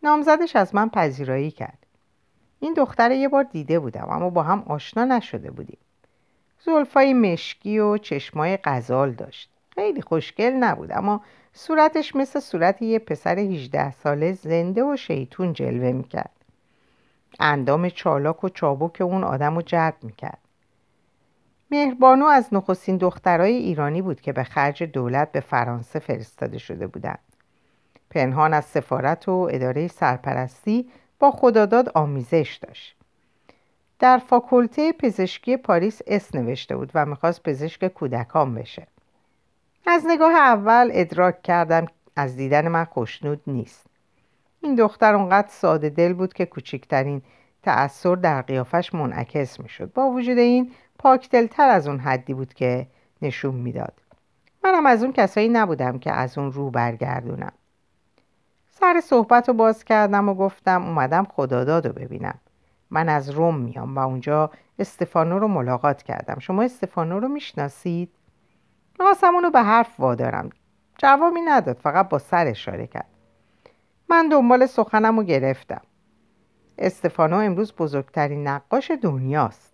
نامزدش 0.03 0.55
از 0.55 0.75
من 0.75 0.89
پذیرایی 0.89 1.51
کرد. 1.51 1.85
این 2.59 2.73
دختر 2.73 3.11
یه 3.11 3.27
بار 3.27 3.43
دیده 3.43 3.79
بودم 3.79 4.07
اما 4.09 4.29
با 4.29 4.43
هم 4.43 4.63
آشنا 4.67 5.05
نشده 5.05 5.51
بودیم. 5.51 5.77
زلفای 6.65 7.13
مشکی 7.13 7.79
و 7.79 7.97
چشمای 7.97 8.57
غزال 8.63 9.11
داشت. 9.11 9.49
خیلی 9.75 10.01
خوشگل 10.01 10.53
نبود 10.53 10.91
اما 10.91 11.21
صورتش 11.53 12.15
مثل 12.15 12.39
صورت 12.39 12.81
یه 12.81 12.99
پسر 12.99 13.39
18 13.39 13.91
ساله 13.91 14.33
زنده 14.33 14.83
و 14.83 14.95
شیطون 14.95 15.53
جلوه 15.53 15.91
می‌کرد. 15.91 16.31
اندام 17.39 17.89
چالاک 17.89 18.43
و 18.43 18.49
چابک 18.49 19.01
اون 19.01 19.23
آدم 19.23 19.55
رو 19.55 19.61
جلب 19.61 19.95
می‌کرد. 20.01 20.39
مهربانو 21.71 22.25
از 22.25 22.47
نخستین 22.51 22.97
دخترای 22.97 23.53
ایرانی 23.53 24.01
بود 24.01 24.21
که 24.21 24.33
به 24.33 24.43
خرج 24.43 24.83
دولت 24.83 25.31
به 25.31 25.39
فرانسه 25.39 25.99
فرستاده 25.99 26.57
شده 26.57 26.87
بودند. 26.87 27.19
پنهان 28.09 28.53
از 28.53 28.65
سفارت 28.65 29.29
و 29.29 29.47
اداره 29.51 29.87
سرپرستی 29.87 30.89
با 31.19 31.31
خداداد 31.31 31.89
آمیزش 31.89 32.59
داشت. 32.61 32.98
در 33.99 34.17
فاکولته 34.17 34.91
پزشکی 34.91 35.57
پاریس 35.57 36.01
اس 36.07 36.35
نوشته 36.35 36.75
بود 36.75 36.91
و 36.95 37.05
می‌خواست 37.05 37.43
پزشک 37.43 37.87
کودکان 37.87 38.55
بشه. 38.55 38.87
از 39.87 40.03
نگاه 40.07 40.31
اول 40.31 40.89
ادراک 40.93 41.43
کردم 41.43 41.85
از 42.15 42.35
دیدن 42.35 42.67
من 42.67 42.85
خوشنود 42.85 43.41
نیست. 43.47 43.85
این 44.61 44.75
دختر 44.75 45.15
اونقدر 45.15 45.47
ساده 45.47 45.89
دل 45.89 46.13
بود 46.13 46.33
که 46.33 46.45
کوچکترین 46.45 47.21
تأثیر 47.63 48.15
در 48.15 48.41
قیافش 48.41 48.93
منعکس 48.93 49.59
می‌شد. 49.59 49.93
با 49.93 50.09
وجود 50.09 50.37
این 50.37 50.71
پاکدلتر 50.99 51.69
از 51.69 51.87
اون 51.87 51.99
حدی 51.99 52.33
بود 52.33 52.53
که 52.53 52.87
نشون 53.21 53.55
می‌داد. 53.55 53.93
منم 54.63 54.85
از 54.85 55.03
اون 55.03 55.13
کسایی 55.13 55.49
نبودم 55.49 55.99
که 55.99 56.11
از 56.11 56.37
اون 56.37 56.51
رو 56.51 56.69
برگردونم. 56.69 57.51
سر 58.69 59.01
صحبت 59.03 59.47
رو 59.47 59.53
باز 59.53 59.83
کردم 59.83 60.29
و 60.29 60.33
گفتم 60.33 60.85
اومدم 60.85 61.23
خداداد 61.23 61.87
رو 61.87 61.93
ببینم. 61.93 62.39
من 62.91 63.09
از 63.09 63.29
روم 63.29 63.57
میام 63.57 63.95
و 63.95 63.99
اونجا 63.99 64.51
استفانو 64.79 65.39
رو 65.39 65.47
ملاقات 65.47 66.03
کردم. 66.03 66.39
شما 66.39 66.63
استفانو 66.63 67.19
رو 67.19 67.27
می‌شناسید؟ 67.27 68.09
می‌خواستم 68.99 69.33
اونو 69.33 69.49
به 69.49 69.61
حرف 69.61 69.99
وادارم. 69.99 70.49
جوابی 70.97 71.41
نداد 71.41 71.77
فقط 71.77 72.09
با 72.09 72.19
سر 72.19 72.47
اشاره 72.47 72.87
کرد. 72.87 73.09
من 74.09 74.29
دنبال 74.29 74.65
سخنم 74.65 75.17
رو 75.17 75.23
گرفتم. 75.23 75.81
استفانو 76.77 77.35
امروز 77.35 77.73
بزرگترین 77.75 78.47
نقاش 78.47 78.91
دنیاست. 78.91 79.73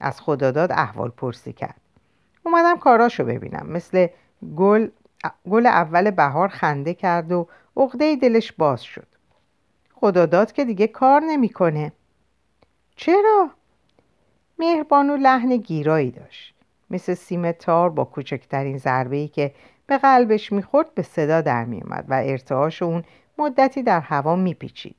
از 0.00 0.20
خداداد 0.20 0.72
احوال 0.72 1.10
پرسی 1.10 1.52
کرد. 1.52 1.80
اومدم 2.46 2.76
کاراشو 2.76 3.24
ببینم. 3.24 3.66
مثل 3.66 4.06
گل 4.56 4.88
گل 5.50 5.66
اول 5.66 6.10
بهار 6.10 6.48
خنده 6.48 6.94
کرد 6.94 7.32
و 7.32 7.48
عقده 7.76 8.16
دلش 8.16 8.52
باز 8.52 8.82
شد. 8.82 9.06
خداداد 9.94 10.52
که 10.52 10.64
دیگه 10.64 10.86
کار 10.86 11.20
نمی‌کنه. 11.20 11.92
چرا؟ 12.96 13.50
مهربانو 14.58 15.16
لحن 15.16 15.56
گیرایی 15.56 16.10
داشت. 16.10 16.54
مثل 16.90 17.14
سیم 17.14 17.52
تار 17.52 17.90
با 17.90 18.04
کوچکترین 18.04 18.78
ضربه 18.78 19.16
ای 19.16 19.28
که 19.28 19.54
به 19.86 19.98
قلبش 19.98 20.52
می‌خورد 20.52 20.94
به 20.94 21.02
صدا 21.02 21.40
در 21.40 21.64
میومد 21.64 22.04
و 22.08 22.22
ارتعاش 22.24 22.82
اون 22.82 23.04
مدتی 23.38 23.82
در 23.82 24.00
هوا 24.00 24.36
میپیچید. 24.36 24.96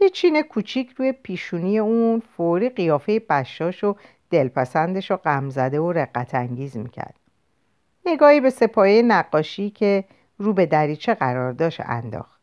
یه 0.00 0.08
چین 0.08 0.42
کوچیک 0.42 0.90
روی 0.90 1.12
پیشونی 1.12 1.78
اون 1.78 2.22
فوری 2.36 2.68
قیافه 2.68 3.18
بشاش 3.18 3.84
و 3.84 3.96
دلپسندش 4.30 5.10
رو 5.10 5.16
غمزده 5.16 5.80
و 5.80 5.92
رقت 5.92 6.34
انگیز 6.34 6.76
می‌کرد. 6.76 7.16
نگاهی 8.06 8.40
به 8.40 8.50
سپایه 8.50 9.02
نقاشی 9.02 9.70
که 9.70 10.04
رو 10.38 10.52
به 10.52 10.66
دریچه 10.66 11.14
قرار 11.14 11.52
داشت 11.52 11.80
انداخت. 11.84 12.40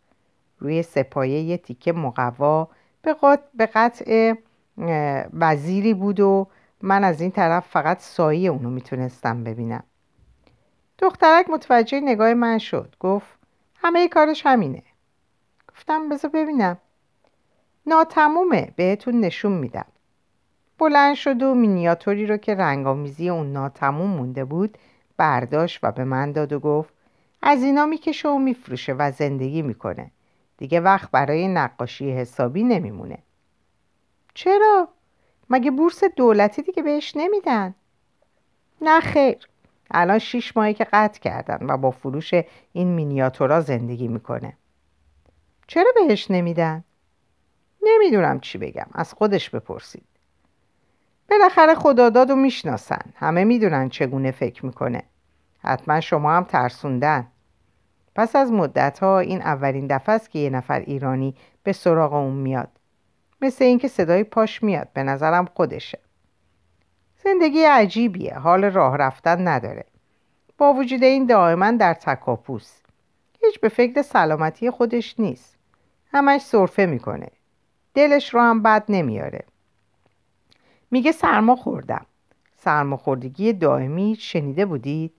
روی 0.60 0.84
سپایه 0.84 1.42
یه 1.42 1.58
تیکه 1.58 1.94
مقوا 1.94 2.68
به 3.54 3.66
قطع 3.66 4.34
وزیری 5.34 5.94
بود 5.94 6.20
و 6.20 6.48
من 6.82 7.04
از 7.04 7.22
این 7.22 7.32
طرف 7.32 7.68
فقط 7.68 8.00
سایه 8.00 8.50
اونو 8.50 8.70
می‌تونستم 8.70 9.44
ببینم. 9.44 9.84
دخترک 10.98 11.50
متوجه 11.50 12.00
نگاه 12.00 12.34
من 12.34 12.58
شد. 12.58 12.96
گفت 13.00 13.28
همه 13.76 14.08
کارش 14.08 14.46
همینه. 14.46 14.84
گفتم 15.74 16.10
بذار 16.10 16.32
ببینم. 16.32 16.78
ناتمومه 17.86 18.74
بهتون 18.76 19.20
نشون 19.20 19.52
میدم. 19.52 19.86
بلند 20.80 21.16
شد 21.16 21.44
و 21.44 21.54
مینیاتوری 21.54 22.26
رو 22.26 22.38
که 22.38 22.56
رنگامیزی 22.56 23.30
اون 23.30 23.54
ناتموم 23.54 24.10
مونده 24.10 24.46
بود 24.46 24.78
برداشت 25.18 25.80
و 25.84 25.92
به 25.92 26.04
من 26.04 26.32
داد 26.32 26.54
و 26.54 26.60
گفت 26.60 26.94
از 27.42 27.64
اینا 27.64 27.86
می‌کشه 27.86 28.30
و 28.30 28.38
میفروشه 28.38 28.94
و 28.94 29.12
زندگی 29.12 29.62
می‌کنه. 29.62 30.12
دیگه 30.58 30.80
وقت 30.80 31.12
برای 31.12 31.48
نقاشی 31.48 32.12
حسابی 32.12 32.64
نمیمونه. 32.64 33.18
چرا؟ 34.36 34.88
مگه 35.50 35.72
بورس 35.72 36.04
دولتی 36.04 36.62
دیگه 36.62 36.84
بهش 36.84 37.14
نمیدن؟ 37.16 37.76
نه 38.82 39.00
خیر. 39.00 39.48
الان 39.92 40.20
شیش 40.20 40.58
ماهی 40.58 40.74
که 40.74 40.84
قطع 40.84 41.20
کردن 41.20 41.66
و 41.70 41.78
با 41.78 41.92
فروش 41.92 42.32
این 42.74 42.88
مینیاتورا 42.88 43.62
زندگی 43.62 44.08
می‌کنه. 44.08 44.58
چرا 45.68 45.92
بهش 45.96 46.32
نمیدن؟ 46.32 46.84
نمی‌دونم 47.84 48.40
چی 48.40 48.58
بگم. 48.58 48.88
از 48.94 49.14
خودش 49.14 49.50
بپرسید. 49.50 50.06
بالاخره 51.30 51.76
خداداد 51.76 52.30
رو 52.30 52.36
می‌شناسن. 52.36 53.14
همه 53.16 53.44
می‌دونن 53.44 53.90
چگونه 53.90 54.32
فکر 54.32 54.66
می‌کنه. 54.66 55.04
حتما 55.60 56.02
شما 56.02 56.32
هم 56.32 56.44
ترسوندن. 56.44 57.28
پس 58.16 58.36
از 58.36 58.52
مدت 58.52 59.00
ها 59.00 59.20
این 59.20 59.42
اولین 59.42 59.88
دفعه 59.88 60.16
است 60.16 60.32
که 60.32 60.40
یه 60.40 60.50
نفر 60.50 60.80
ایرانی 60.80 61.36
به 61.64 61.74
سراغ 61.74 62.14
اون 62.14 62.34
میاد. 62.34 62.70
مثل 63.42 63.66
اینکه 63.66 63.88
صدای 63.88 64.24
پاش 64.24 64.64
میاد 64.64 64.88
به 64.94 65.04
نظرم 65.04 65.46
خودشه. 65.46 66.00
زندگی 67.24 67.64
عجیبیه 67.64 68.38
حال 68.38 68.64
راه 68.64 68.98
رفتن 68.98 69.48
نداره. 69.48 69.86
با 70.58 70.74
وجود 70.74 71.04
این 71.04 71.26
دائما 71.26 71.72
در 71.72 71.94
تکاپوس. 71.94 72.74
هیچ 73.44 73.60
به 73.60 73.70
فکر 73.70 74.02
سلامتی 74.02 74.72
خودش 74.72 75.20
نیست. 75.20 75.58
همش 76.14 76.42
صرفه 76.42 76.86
می‌کنه. 76.86 77.28
دلش 77.94 78.34
رو 78.34 78.42
هم 78.42 78.64
بد 78.64 78.84
نمیاره. 78.90 79.44
میگه 80.92 81.12
سرما 81.12 81.56
خوردم. 81.56 82.06
سرماخوردگی 82.56 83.54
دائمی 83.54 84.16
شنیده 84.20 84.66
بودید؟ 84.66 85.14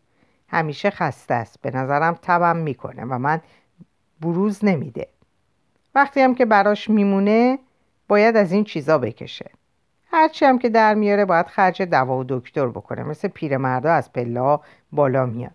همیشه 0.49 0.91
خسته 0.91 1.35
است. 1.35 1.61
به 1.63 1.71
نظرم 1.71 2.19
تبم 2.23 2.57
می‌کنه 2.57 3.05
و 3.05 3.19
من 3.19 3.41
بروز 4.21 4.65
نمیده. 4.65 5.09
وقتی 5.95 6.21
هم 6.21 6.35
که 6.35 6.45
براش 6.45 6.91
میمونه 6.91 7.59
باید 8.09 8.37
از 8.37 8.53
این 8.53 8.65
چیزا 8.65 8.99
بکشه. 8.99 9.51
هرچی 10.11 10.45
هم 10.45 10.59
که 10.59 10.69
در 10.69 10.95
میاره 10.95 11.25
باید 11.25 11.47
خرج 11.47 11.83
دوا 11.83 12.19
و 12.19 12.25
دکتر 12.29 12.67
بکنه. 12.67 13.03
مثل 13.03 13.29
پیرمردا 13.29 13.93
از 13.93 14.13
پله 14.13 14.59
بالا 14.93 15.27
میاد. 15.27 15.53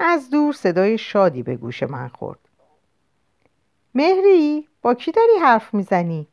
از 0.00 0.30
دور 0.30 0.52
صدای 0.52 0.98
شادی 0.98 1.42
به 1.42 1.56
گوش 1.56 1.82
من 1.82 2.08
خورد. 2.08 2.38
مهری 3.94 4.68
با 4.82 4.94
کی 4.94 5.12
داری 5.12 5.38
حرف 5.42 5.74
می‌زنی؟ 5.74 6.26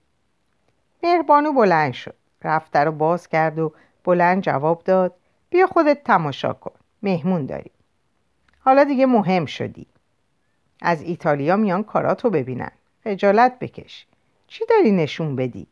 مهربانو 1.03 1.53
بلند 1.53 1.93
شد. 1.93 2.15
رفت 2.43 2.75
رو 2.75 2.91
باز 2.91 3.27
کرد 3.27 3.59
و 3.59 3.73
بلند 4.03 4.43
جواب 4.43 4.83
داد. 4.83 5.15
بیا 5.49 5.67
خودت 5.67 6.03
تماشا 6.03 6.53
کن. 6.53 6.75
مهمون 7.03 7.45
داری. 7.45 7.71
حالا 8.59 8.83
دیگه 8.83 9.05
مهم 9.05 9.45
شدی. 9.45 9.87
از 10.81 11.01
ایتالیا 11.01 11.55
میان 11.55 11.83
کاراتو 11.83 12.29
ببینن. 12.29 12.71
خجالت 13.03 13.59
بکش. 13.59 14.07
چی 14.53 14.65
داری 14.65 14.91
نشون 14.91 15.35
بدی؟ 15.35 15.67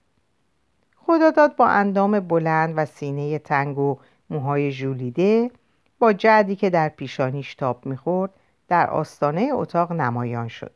خدا 0.95 1.31
داد 1.31 1.55
با 1.55 1.67
اندام 1.67 2.19
بلند 2.19 2.73
و 2.77 2.85
سینه 2.85 3.39
تنگ 3.39 3.77
و 3.77 3.97
موهای 4.29 4.71
ژولیده 4.71 5.51
با 5.99 6.13
جعدی 6.13 6.55
که 6.55 6.69
در 6.69 6.89
پیشانیش 6.89 7.55
تاب 7.55 7.85
می‌خورد 7.85 8.31
در 8.67 8.89
آستانه 8.89 9.49
اتاق 9.53 9.91
نمایان 9.91 10.47
شد. 10.47 10.71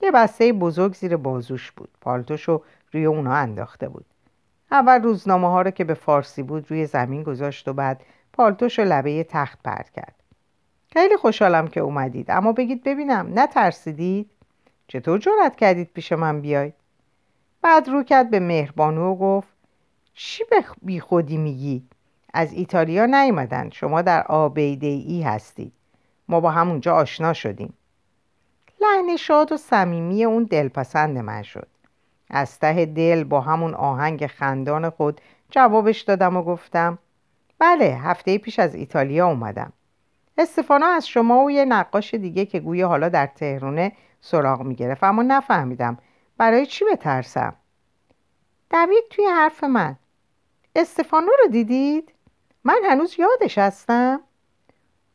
یه 0.00 0.10
بسته 0.10 0.52
بزرگ 0.52 0.94
زیر 0.94 1.16
بازوش 1.16 1.70
بود. 1.70 1.88
پالتوشو 2.00 2.62
روی 2.92 3.04
اونا 3.04 3.34
انداخته 3.34 3.88
بود. 3.88 4.04
اول 4.70 5.02
روزنامه 5.02 5.48
ها 5.48 5.62
رو 5.62 5.70
که 5.70 5.84
به 5.84 5.94
فارسی 5.94 6.42
بود 6.42 6.70
روی 6.70 6.86
زمین 6.86 7.22
گذاشت 7.22 7.68
و 7.68 7.72
بعد 7.72 8.00
پالتوشو 8.32 8.82
لبه 8.82 9.24
تخت 9.24 9.58
پرد 9.64 9.90
کرد. 9.90 10.14
خیلی 10.92 11.16
خوشحالم 11.16 11.68
که 11.68 11.80
اومدید 11.80 12.30
اما 12.30 12.52
بگید 12.52 12.84
ببینم. 12.84 13.38
نترسیدید 13.38 14.30
چطور 14.88 15.18
جرأت 15.18 15.56
کردید 15.56 15.92
پیش 15.92 16.12
من 16.12 16.40
بیاید؟ 16.40 16.81
بعد 17.62 17.88
رو 17.88 18.02
کرد 18.02 18.30
به 18.30 18.40
مهربانو 18.40 19.12
و 19.12 19.16
گفت 19.16 19.48
چی 20.14 20.44
به 20.50 20.64
بی 20.82 21.00
خودی 21.00 21.36
میگی؟ 21.36 21.82
از 22.34 22.52
ایتالیا 22.52 23.06
نیومدن 23.06 23.70
شما 23.70 24.02
در 24.02 24.22
آبیده 24.22 24.86
ای 24.86 25.22
هستید 25.22 25.72
ما 26.28 26.40
با 26.40 26.50
همونجا 26.50 26.94
آشنا 26.94 27.32
شدیم. 27.32 27.74
لحن 28.80 29.16
شاد 29.16 29.52
و 29.52 29.56
صمیمی 29.56 30.24
اون 30.24 30.44
دلپسند 30.44 31.18
من 31.18 31.42
شد. 31.42 31.68
از 32.30 32.58
ته 32.58 32.86
دل 32.86 33.24
با 33.24 33.40
همون 33.40 33.74
آهنگ 33.74 34.26
خندان 34.26 34.90
خود 34.90 35.20
جوابش 35.50 36.00
دادم 36.00 36.36
و 36.36 36.42
گفتم 36.42 36.98
بله 37.58 37.84
هفته 37.84 38.38
پیش 38.38 38.58
از 38.58 38.74
ایتالیا 38.74 39.26
اومدم. 39.26 39.72
استفانا 40.38 40.86
از 40.86 41.08
شما 41.08 41.44
و 41.44 41.50
یه 41.50 41.64
نقاش 41.64 42.14
دیگه 42.14 42.46
که 42.46 42.60
گویا 42.60 42.88
حالا 42.88 43.08
در 43.08 43.26
تهرونه 43.26 43.92
سراغ 44.20 44.62
می‌گرفت 44.62 45.04
اما 45.04 45.22
نفهمیدم 45.22 45.98
برای 46.42 46.66
چی 46.66 46.84
بترسم 46.84 47.56
دوید 48.70 49.04
توی 49.10 49.24
حرف 49.24 49.64
من 49.64 49.96
استفانو 50.76 51.28
رو 51.42 51.50
دیدید؟ 51.50 52.12
من 52.64 52.80
هنوز 52.84 53.16
یادش 53.18 53.58
هستم؟ 53.58 54.20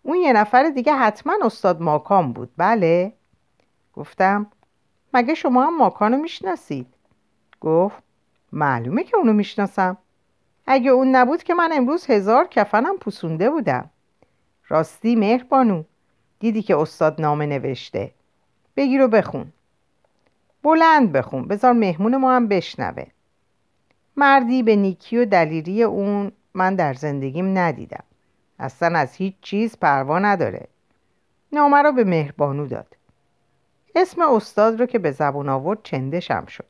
اون 0.03 0.17
یه 0.17 0.33
نفر 0.33 0.69
دیگه 0.69 0.93
حتما 0.93 1.33
استاد 1.41 1.81
ماکان 1.81 2.33
بود 2.33 2.51
بله؟ 2.57 3.13
گفتم 3.93 4.51
مگه 5.13 5.33
شما 5.33 5.63
هم 5.63 5.77
ماکان 5.77 6.11
رو 6.11 6.17
می‌شناسید؟ 6.17 6.87
گفت 7.61 8.03
معلومه 8.51 9.03
که 9.03 9.17
اونو 9.17 9.33
می‌شناسم 9.33 9.97
اگه 10.67 10.91
اون 10.91 11.15
نبود 11.15 11.43
که 11.43 11.53
من 11.53 11.69
امروز 11.73 12.05
هزار 12.05 12.47
کفنم 12.47 12.97
پوسونده 12.97 13.49
بودم 13.49 13.89
راستی 14.67 15.15
مهربانو 15.15 15.83
دیدی 16.39 16.61
که 16.61 16.77
استاد 16.77 17.21
نامه 17.21 17.45
نوشته 17.45 18.11
بگیر 18.77 19.01
و 19.01 19.07
بخون 19.07 19.53
بلند 20.63 21.11
بخون 21.11 21.47
بذار 21.47 21.73
مهمون 21.73 22.17
ما 22.17 22.35
هم 22.35 22.47
بشنوه. 22.47 23.05
مردی 24.15 24.63
به 24.63 24.75
نیکی 24.75 25.17
و 25.17 25.25
دلیری 25.25 25.83
اون 25.83 26.31
من 26.53 26.75
در 26.75 26.93
زندگیم 26.93 27.57
ندیدم. 27.57 28.03
اصلا 28.59 28.99
از 28.99 29.15
هیچ 29.15 29.35
چیز 29.41 29.77
پروا 29.77 30.19
نداره. 30.19 30.67
نامه 31.51 31.81
رو 31.81 31.91
به 31.91 32.03
مهربانو 32.03 32.67
داد. 32.67 32.97
اسم 33.95 34.21
استاد 34.21 34.79
رو 34.79 34.85
که 34.85 34.99
به 34.99 35.11
زبون 35.11 35.49
آورد 35.49 35.79
چندشم 35.83 36.45
شد. 36.45 36.65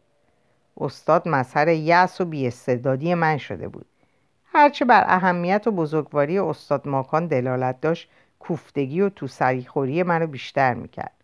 استاد 0.77 1.27
مظهر 1.27 1.67
یأس 1.67 2.21
و 2.21 2.25
بیاستعدادی 2.25 3.13
من 3.13 3.37
شده 3.37 3.67
بود. 3.67 3.85
هرچه 4.53 4.85
بر 4.85 5.03
اهمیت 5.07 5.67
و 5.67 5.71
بزرگواری 5.71 6.39
استاد 6.39 6.87
ماکان 6.87 7.27
دلالت 7.27 7.81
داشت 7.81 8.09
کوفتگی 8.39 9.01
و 9.01 9.09
تو 9.09 9.27
سریخوری 9.27 10.03
منو 10.03 10.27
بیشتر 10.27 10.73
می‌کرد. 10.73 11.16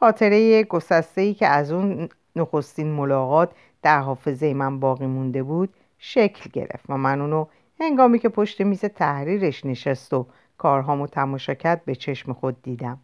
خاطره 0.00 0.62
گسسته 0.62 1.20
ای 1.20 1.34
که 1.34 1.46
از 1.46 1.72
اون 1.72 2.08
نخستین 2.36 2.92
ملاقات 2.92 3.50
در 3.82 4.00
حافظه 4.00 4.54
من 4.54 4.80
باقی 4.80 5.06
مونده 5.06 5.42
بود 5.42 5.74
شکل 5.98 6.50
گرفت 6.52 6.84
و 6.88 6.96
من 6.96 7.20
اونو 7.20 7.46
هنگامی 7.80 8.18
که 8.18 8.28
پشت 8.28 8.60
میز 8.60 8.80
تحریرش 8.80 9.64
نشست 9.64 10.14
و 10.14 10.26
کارهامو 10.58 11.06
تماشا 11.06 11.54
کرد 11.54 11.84
به 11.84 11.94
چشم 11.94 12.32
خود 12.32 12.62
دیدم. 12.62 12.98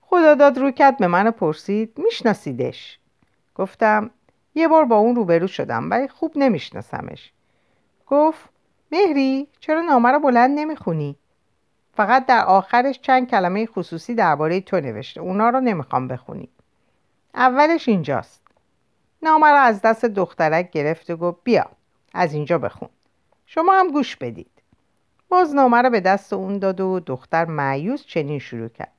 خدا 0.00 0.34
داد 0.34 0.58
رو 0.58 0.70
کرد 0.70 0.98
به 0.98 1.06
من 1.06 1.30
پرسید 1.30 1.98
میشناسیدش؟ 1.98 2.98
گفتم 3.54 4.10
یه 4.54 4.68
بار 4.68 4.84
با 4.84 4.96
اون 4.96 5.16
روبرو 5.16 5.46
شدم 5.46 5.90
ولی 5.90 6.08
خوب 6.08 6.32
نمیشناسمش. 6.36 7.32
گفت 8.06 8.48
مهری 8.92 9.48
چرا 9.60 9.80
نامه 9.80 10.08
رو 10.08 10.20
بلند 10.20 10.58
نمی‌خونی؟ 10.58 11.16
فقط 11.96 12.26
در 12.26 12.44
آخرش 12.44 13.00
چند 13.00 13.30
کلمه 13.30 13.66
خصوصی 13.66 14.14
درباره 14.14 14.60
تو 14.60 14.80
نوشته. 14.80 15.20
اونا 15.20 15.48
رو 15.48 15.60
نمی‌خوام 15.60 16.08
بخونی. 16.08 16.48
اولش 17.34 17.88
اینجاست. 17.88 18.42
نامه 19.22 19.46
رو 19.46 19.56
از 19.56 19.82
دست 19.82 20.04
دخترک 20.04 20.70
گرفت 20.70 21.10
و 21.10 21.16
گفت 21.16 21.38
بیا 21.44 21.66
از 22.14 22.32
اینجا 22.34 22.58
بخون. 22.58 22.88
شما 23.46 23.72
هم 23.72 23.90
گوش 23.90 24.16
بدید. 24.16 24.50
باز 25.28 25.54
نامه 25.54 25.82
رو 25.82 25.90
به 25.90 26.00
دست 26.00 26.32
اون 26.32 26.58
داد 26.58 26.80
و 26.80 27.00
دختر 27.00 27.44
معیوس 27.44 28.04
چنین 28.04 28.38
شروع 28.38 28.68
کرد. 28.68 28.92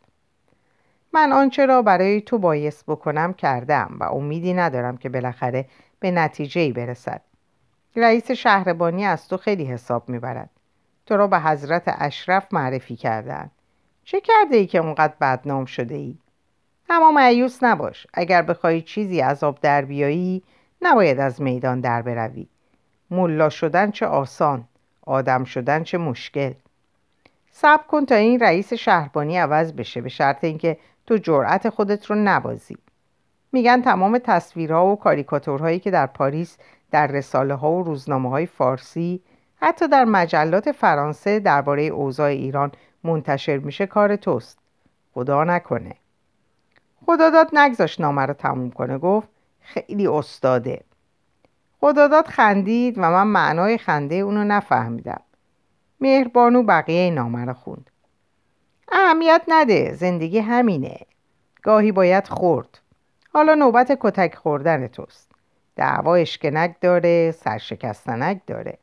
من 1.13 1.31
آنچه 1.31 1.65
را 1.65 1.81
برای 1.81 2.21
تو 2.21 2.37
بایست 2.37 2.85
بکنم 2.87 3.33
کردم 3.33 3.97
و 3.99 4.03
امیدی 4.03 4.53
ندارم 4.53 4.97
که 4.97 5.09
بالاخره 5.09 5.65
به 5.99 6.11
نتیجه 6.11 6.61
ای 6.61 6.71
برسد. 6.71 7.21
رئیس 7.95 8.31
شهربانی 8.31 9.05
از 9.05 9.27
تو 9.27 9.37
خیلی 9.37 9.65
حساب 9.65 10.09
می‌برد. 10.09 10.49
تو 11.07 11.17
را 11.17 11.27
به 11.27 11.39
حضرت 11.39 11.83
اشرف 11.87 12.53
معرفی 12.53 12.95
کردن 12.95 13.51
چه 14.03 14.21
کرده 14.21 14.55
ای 14.55 14.65
که 14.65 14.77
اونقدر 14.77 15.13
بدنام 15.21 15.65
شده 15.65 15.95
ای؟ 15.95 16.17
اما 16.89 17.11
معیوس 17.11 17.63
نباش. 17.63 18.07
اگر 18.13 18.41
بخوای 18.41 18.81
چیزی 18.81 19.21
از 19.21 19.43
آب 19.43 19.59
در 19.61 19.81
بیایی 19.81 20.43
نباید 20.81 21.19
از 21.19 21.41
میدان 21.41 21.81
در 21.81 22.01
بروی. 22.01 22.47
ملا 23.11 23.49
شدن 23.49 23.91
چه 23.91 24.05
آسان 24.05 24.67
آدم 25.01 25.43
شدن 25.43 25.83
چه 25.83 25.97
مشکل. 25.97 26.53
صبر 27.51 27.83
کن 27.87 28.05
تا 28.05 28.15
این 28.15 28.39
رئیس 28.39 28.73
شهربانی 28.73 29.37
عوض 29.37 29.73
بشه 29.73 30.01
به 30.01 30.09
شرط 30.09 30.43
اینکه 30.43 30.77
تو 31.05 31.17
جرأت 31.17 31.69
خودت 31.69 32.05
رو 32.05 32.15
نبازی. 32.15 32.77
میگن 33.51 33.81
تمام 33.81 34.17
تصویرها 34.17 34.85
و 34.85 34.95
کاریکاتورهایی 34.95 35.79
که 35.79 35.91
در 35.91 36.05
پاریس 36.05 36.57
در 36.91 37.07
رساله 37.07 37.53
ها 37.53 37.71
و 37.71 37.83
روزنامه 37.83 38.29
های 38.29 38.45
فارسی 38.45 39.21
حتی 39.61 39.87
در 39.87 40.05
مجلات 40.05 40.71
فرانسه 40.71 41.39
درباره 41.39 41.83
اوضاع 41.83 42.27
ایران 42.27 42.71
منتشر 43.03 43.57
میشه 43.57 43.85
کار 43.85 44.15
توست. 44.15 44.59
خدا 45.13 45.43
نکنه. 45.43 45.95
خدا 47.05 47.29
داد 47.29 47.49
نگذاش 47.53 47.99
نامه 47.99 48.21
رو 48.25 48.33
تموم 48.33 48.71
کنه. 48.71 48.97
گفت 48.97 49.27
خیلی 49.61 50.07
استاده. 50.07 50.81
خداداد 51.81 52.27
خندید 52.27 52.97
و 52.97 53.01
من 53.01 53.27
معنای 53.27 53.77
خنده 53.77 54.15
اونو 54.15 54.43
نفهمیدم. 54.43 55.21
مهربانو 56.01 56.63
بقیه 56.63 57.11
نامه 57.11 57.45
رو 57.45 57.53
خوند. 57.53 57.89
اهمیت 58.91 59.41
نده 59.47 59.93
زندگی 59.93 60.39
همینه. 60.39 60.99
گاهی 61.63 61.91
باید 61.91 62.27
خورد. 62.27 62.79
حالا 63.33 63.55
نوبت 63.55 63.97
کتک 63.99 64.35
خوردن 64.35 64.87
توست. 64.87 65.31
دعوا 65.75 66.15
اشکنک 66.15 66.75
داره 66.81 67.31
سرشکستنک 67.31 68.41
داره. 68.47 68.77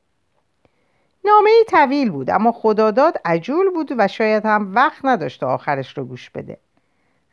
نامه 1.24 1.50
طویل 1.68 2.10
بود 2.10 2.30
اما 2.30 2.52
خداداد 2.52 3.20
عجول 3.24 3.70
بود 3.70 3.94
و 3.98 4.08
شاید 4.08 4.46
هم 4.46 4.74
وقت 4.74 5.04
نداشت 5.04 5.42
آخرش 5.42 5.98
رو 5.98 6.04
گوش 6.04 6.30
بده. 6.30 6.58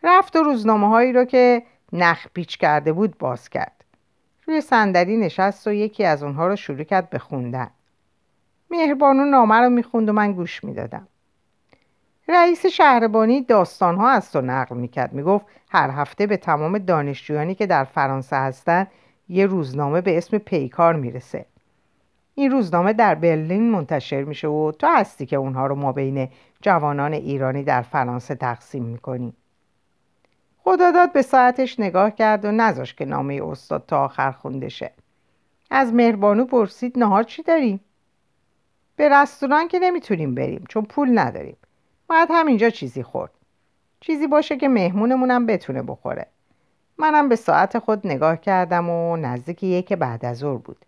رفت 0.03 0.35
و 0.35 0.43
روزنامه 0.43 0.87
هایی 0.87 1.13
رو 1.13 1.25
که 1.25 1.63
نخ 1.93 2.27
پیچ 2.33 2.57
کرده 2.57 2.93
بود 2.93 3.17
باز 3.17 3.49
کرد. 3.49 3.83
روی 4.47 4.61
صندلی 4.61 5.17
نشست 5.17 5.67
و 5.67 5.73
یکی 5.73 6.05
از 6.05 6.23
اونها 6.23 6.47
رو 6.47 6.55
شروع 6.55 6.83
کرد 6.83 7.09
به 7.09 7.19
خوندن. 7.19 7.69
مهربانو 8.71 9.25
نامه 9.25 9.55
رو 9.55 9.69
می‌خوند 9.69 10.09
و 10.09 10.13
من 10.13 10.33
گوش 10.33 10.63
می‌دادم. 10.63 11.07
رئیس 12.27 12.65
شهربانی 12.65 13.41
داستانها 13.41 14.09
از 14.09 14.31
تو 14.31 14.41
نقل 14.41 14.77
می‌کرد. 14.77 15.13
می‌گفت 15.13 15.45
هر 15.71 15.89
هفته 15.89 16.27
به 16.27 16.37
تمام 16.37 16.77
دانشجویانی 16.77 17.55
که 17.55 17.65
در 17.65 17.83
فرانسه 17.83 18.35
هستن 18.35 18.87
یه 19.29 19.45
روزنامه 19.45 20.01
به 20.01 20.17
اسم 20.17 20.37
پیکار 20.37 20.95
می‌رسه. 20.95 21.45
این 22.35 22.51
روزنامه 22.51 22.93
در 22.93 23.15
برلین 23.15 23.71
منتشر 23.71 24.23
میشه 24.23 24.47
و 24.47 24.71
تو 24.71 24.87
هستی 24.87 25.25
که 25.25 25.35
اونها 25.35 25.67
رو 25.67 25.75
ما 25.75 25.91
بین 25.91 26.29
جوانان 26.61 27.13
ایرانی 27.13 27.63
در 27.63 27.81
فرانسه 27.81 28.35
تقسیم 28.35 28.83
می‌کنیم 28.83 29.33
خداداد 30.63 31.13
به 31.13 31.21
ساعتش 31.21 31.79
نگاه 31.79 32.11
کرد 32.11 32.45
و 32.45 32.51
نذاشت 32.51 32.97
که 32.97 33.05
نامه 33.05 33.41
استاد 33.43 33.83
تا 33.87 34.03
آخر 34.03 34.31
خونده 34.31 34.69
شه. 34.69 34.91
از 35.71 35.93
مهربانو 35.93 36.45
پرسید 36.45 36.99
نهار 36.99 37.23
چی 37.23 37.43
داریم؟ 37.43 37.79
به 38.95 39.09
رستوران 39.09 39.67
که 39.67 39.79
نمی‌تونیم 39.79 40.35
بریم 40.35 40.63
چون 40.69 40.83
پول 40.83 41.19
نداریم. 41.19 41.57
باید 42.07 42.29
همینجا 42.31 42.69
چیزی 42.69 43.03
خورد. 43.03 43.31
چیزی 43.99 44.27
باشه 44.27 44.57
که 44.57 44.67
مهمونمونم 44.67 45.45
بتونه 45.45 45.81
بخوره. 45.81 46.27
منم 46.97 47.29
به 47.29 47.35
ساعت 47.35 47.79
خود 47.79 48.07
نگاه 48.07 48.37
کردم 48.37 48.89
و 48.89 49.17
نزدیک 49.17 49.63
یک 49.63 49.93
بعد 49.93 50.25
از 50.25 50.37
ظهر 50.37 50.57
بود. 50.57 50.85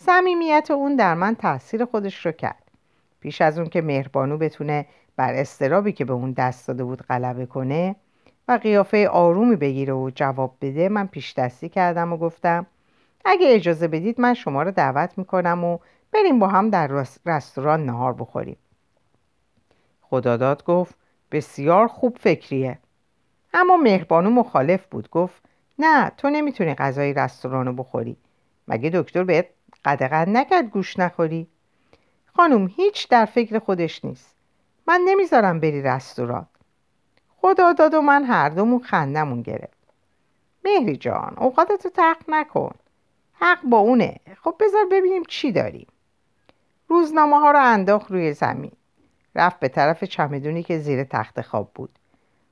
صمیمیت 0.00 0.70
اون 0.70 0.96
در 0.96 1.14
من 1.14 1.34
تاثیر 1.34 1.84
خودش 1.84 2.26
رو 2.26 2.32
کرد. 2.32 2.62
پیش 3.20 3.40
از 3.40 3.58
اون 3.58 3.68
که 3.68 3.82
مهربانو 3.82 4.38
بتونه 4.38 4.86
بر 5.16 5.34
استرابی 5.34 5.92
که 5.92 6.04
به 6.04 6.12
اون 6.12 6.32
دست 6.32 6.68
داده 6.68 6.84
بود 6.84 7.02
غلبه 7.02 7.46
کنه 7.46 7.96
و 8.48 8.52
قیافه 8.52 9.08
آرومی 9.08 9.56
بگیره 9.56 9.92
و 9.92 10.10
جواب 10.14 10.56
بده 10.60 10.88
من 10.88 11.06
پیش 11.06 11.34
دستی 11.34 11.68
کردم 11.68 12.12
و 12.12 12.16
گفتم 12.16 12.66
اگه 13.24 13.46
اجازه 13.54 13.88
بدید 13.88 14.20
من 14.20 14.34
شما 14.34 14.62
رو 14.62 14.70
دعوت 14.70 15.18
می‌کنم 15.18 15.64
و 15.64 15.78
بریم 16.12 16.38
با 16.38 16.48
هم 16.48 16.70
در 16.70 17.06
رستوران 17.26 17.86
نهار 17.86 18.12
بخوریم. 18.12 18.56
خداداد 20.00 20.64
گفت 20.64 20.94
بسیار 21.32 21.88
خوب 21.88 22.18
فکریه. 22.20 22.78
اما 23.54 23.76
مهربانو 23.76 24.30
مخالف 24.30 24.86
بود. 24.86 25.10
گفت 25.10 25.42
نه 25.78 26.10
تو 26.16 26.30
نمی‌تونی 26.30 26.74
غذای 26.74 27.14
رستوران 27.14 27.66
رو 27.66 27.72
بخوری. 27.72 28.16
مگه 28.68 28.90
دکتر 28.90 29.24
بهت 29.24 29.46
قدقن 29.84 30.36
نکرد 30.36 30.70
گوش 30.70 30.98
نخوری. 30.98 31.46
خانم 32.36 32.66
هیچ 32.76 33.08
در 33.08 33.24
فکر 33.24 33.58
خودش 33.58 34.04
نیست. 34.04 34.34
من 34.86 35.00
نمی‌ذارم 35.04 35.60
بری 35.60 35.82
رستوران. 35.82 36.46
خدا 37.36 37.72
داد 37.72 37.94
و 37.94 38.00
من 38.00 38.24
هر 38.24 38.48
دومون 38.48 38.82
خندمون 38.82 39.42
گرفت. 39.42 39.78
مهری 40.64 40.96
جان 40.96 41.34
اوقاتتو 41.38 41.88
تق 41.88 42.16
نکن. 42.28 42.74
حق 43.32 43.62
با 43.62 43.78
اونه. 43.78 44.16
خب 44.42 44.54
بذار 44.60 44.84
ببینیم 44.90 45.22
چی 45.28 45.52
داریم. 45.52 45.86
روزنامه 46.88 47.38
ها 47.38 47.50
رو 47.50 47.62
انداخت 47.62 48.10
روی 48.10 48.32
زمین. 48.32 48.72
رفت 49.34 49.60
به 49.60 49.68
طرف 49.68 50.04
چمدونی 50.04 50.62
که 50.62 50.78
زیر 50.78 51.04
تخت 51.04 51.40
خواب 51.40 51.70
بود. 51.74 51.90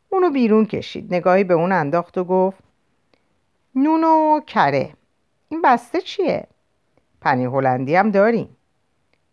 اونو 0.09 0.31
بیرون 0.31 0.67
کشید. 0.67 1.15
نگاهی 1.15 1.45
به 1.45 1.55
اون 1.55 1.73
انداخت 1.73 2.19
و 2.19 2.25
گفت 2.25 2.59
نون 3.75 4.05
و 4.05 4.41
کره. 4.41 4.93
این 5.49 5.63
بسته 5.63 6.01
چیه؟ 6.01 6.47
پنی 7.21 7.45
هلندی 7.45 7.97
هم 7.97 8.11
داریم. 8.11 8.57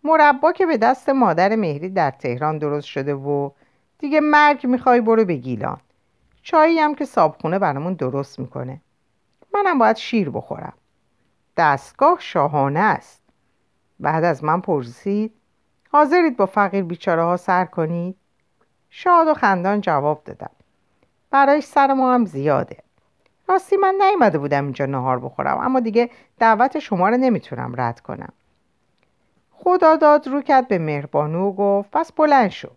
مربا 0.03 0.51
که 0.51 0.65
به 0.65 0.77
دست 0.77 1.09
مادر 1.09 1.55
مهری 1.55 1.89
در 1.89 2.11
تهران 2.11 2.57
درست 2.57 2.87
شده 2.87 3.13
و 3.13 3.49
دیگه 3.99 4.19
مرگ 4.19 4.67
می‌خوای 4.67 5.01
برو 5.01 5.25
به 5.25 5.35
گیلان. 5.35 5.79
چایی 6.41 6.79
هم 6.79 6.95
که 6.95 7.05
صابخونه 7.05 7.59
برامون 7.59 7.93
درست 7.93 8.39
می‌کنه. 8.39 8.81
منم 9.53 9.79
باید 9.79 9.95
شیر 9.95 10.29
بخورم. 10.29 10.73
دستگاه 11.57 12.17
شاهانه 12.19 12.79
است. 12.79 13.21
بعد 13.99 14.23
از 14.23 14.43
من 14.43 14.61
پرسید 14.61 15.33
حاضرید 15.91 16.37
با 16.37 16.45
فقیر 16.45 16.83
بیچاره 16.83 17.23
ها 17.23 17.37
سر 17.37 17.65
کنید؟ 17.65 18.15
شاد 18.89 19.27
و 19.27 19.33
خندان 19.33 19.81
جواب 19.81 20.23
دادم. 20.25 20.49
برای 21.31 21.61
سر 21.61 21.93
ما 21.93 22.13
هم 22.13 22.25
زیاده. 22.25 22.77
راستی 23.47 23.77
من 23.77 23.95
نیومده 24.01 24.37
بودم 24.37 24.63
اینجا 24.63 24.85
نهار 24.85 25.19
بخورم 25.19 25.57
اما 25.57 25.79
دیگه 25.79 26.09
دعوت 26.39 26.79
شما 26.79 27.09
رو 27.09 27.17
نمی‌تونم 27.17 27.73
رد 27.77 27.99
کنم. 27.99 28.33
خدا 29.51 29.95
داد 29.95 30.27
رو 30.27 30.41
کرد 30.41 30.67
به 30.67 30.77
مهربانو 30.77 31.47
و 31.47 31.53
گفت 31.53 31.91
پس 31.91 32.11
بلند 32.11 32.49
شو. 32.49 32.69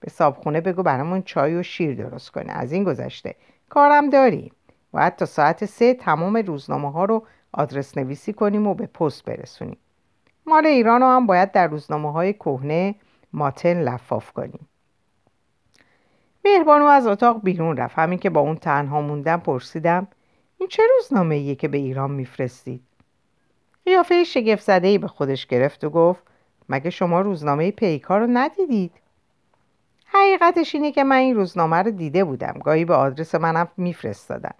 به 0.00 0.10
صابخونه 0.10 0.60
بگو 0.60 0.82
برامون 0.82 1.22
چای 1.22 1.54
و 1.54 1.62
شیر 1.62 1.94
درست 1.94 2.30
کنه. 2.30 2.52
از 2.52 2.72
این 2.72 2.84
گذشته 2.84 3.34
کارم 3.68 4.10
داریم. 4.10 4.52
باید 4.92 5.16
تا 5.16 5.26
ساعت 5.26 5.64
سه 5.64 5.94
تمام 5.94 6.36
روزنامه 6.36 6.92
ها 6.92 7.04
رو 7.04 7.26
آدرس 7.52 7.98
نویسی 7.98 8.32
کنیم 8.32 8.66
و 8.66 8.74
به 8.74 8.86
پست 8.86 9.24
برسونیم. 9.24 9.78
مال 10.46 10.66
ایران 10.66 11.00
رو 11.00 11.06
هم 11.06 11.26
باید 11.26 11.52
در 11.52 11.66
روزنامه 11.66 12.12
های 12.12 12.32
کهنه 12.32 12.94
ماتن 13.32 13.80
لفاف 13.80 14.32
کنیم. 14.32 14.68
مهربانو 16.44 16.84
از 16.84 17.06
اتاق 17.06 17.40
بیرون 17.42 17.76
رفت. 17.76 17.98
همین 17.98 18.18
که 18.18 18.30
با 18.30 18.40
اون 18.40 18.56
تنها 18.56 19.00
موندم 19.00 19.40
پرسیدم 19.40 20.08
این 20.58 20.68
چه 20.68 20.82
روزنامه 20.96 21.34
ایه 21.34 21.54
که 21.54 21.68
به 21.68 21.78
ایران 21.78 22.10
میفرستید؟ 22.10 22.80
قیافه 23.86 24.24
شگفت 24.24 24.62
زده 24.62 24.88
ای 24.88 24.98
به 24.98 25.08
خودش 25.08 25.46
گرفت 25.46 25.84
و 25.84 25.90
گفت 25.90 26.22
مگه 26.68 26.90
شما 26.90 27.20
روزنامه 27.20 27.70
پیکار 27.70 28.20
رو 28.20 28.26
ندیدید؟ 28.30 28.92
حقیقتش 30.06 30.74
اینه 30.74 30.92
که 30.92 31.04
من 31.04 31.16
این 31.16 31.36
روزنامه 31.36 31.76
رو 31.76 31.90
دیده 31.90 32.24
بودم. 32.24 32.60
گاهی 32.64 32.84
به 32.84 32.94
آدرس 32.94 33.34
منم 33.34 33.68
میفرستادن. 33.76 34.54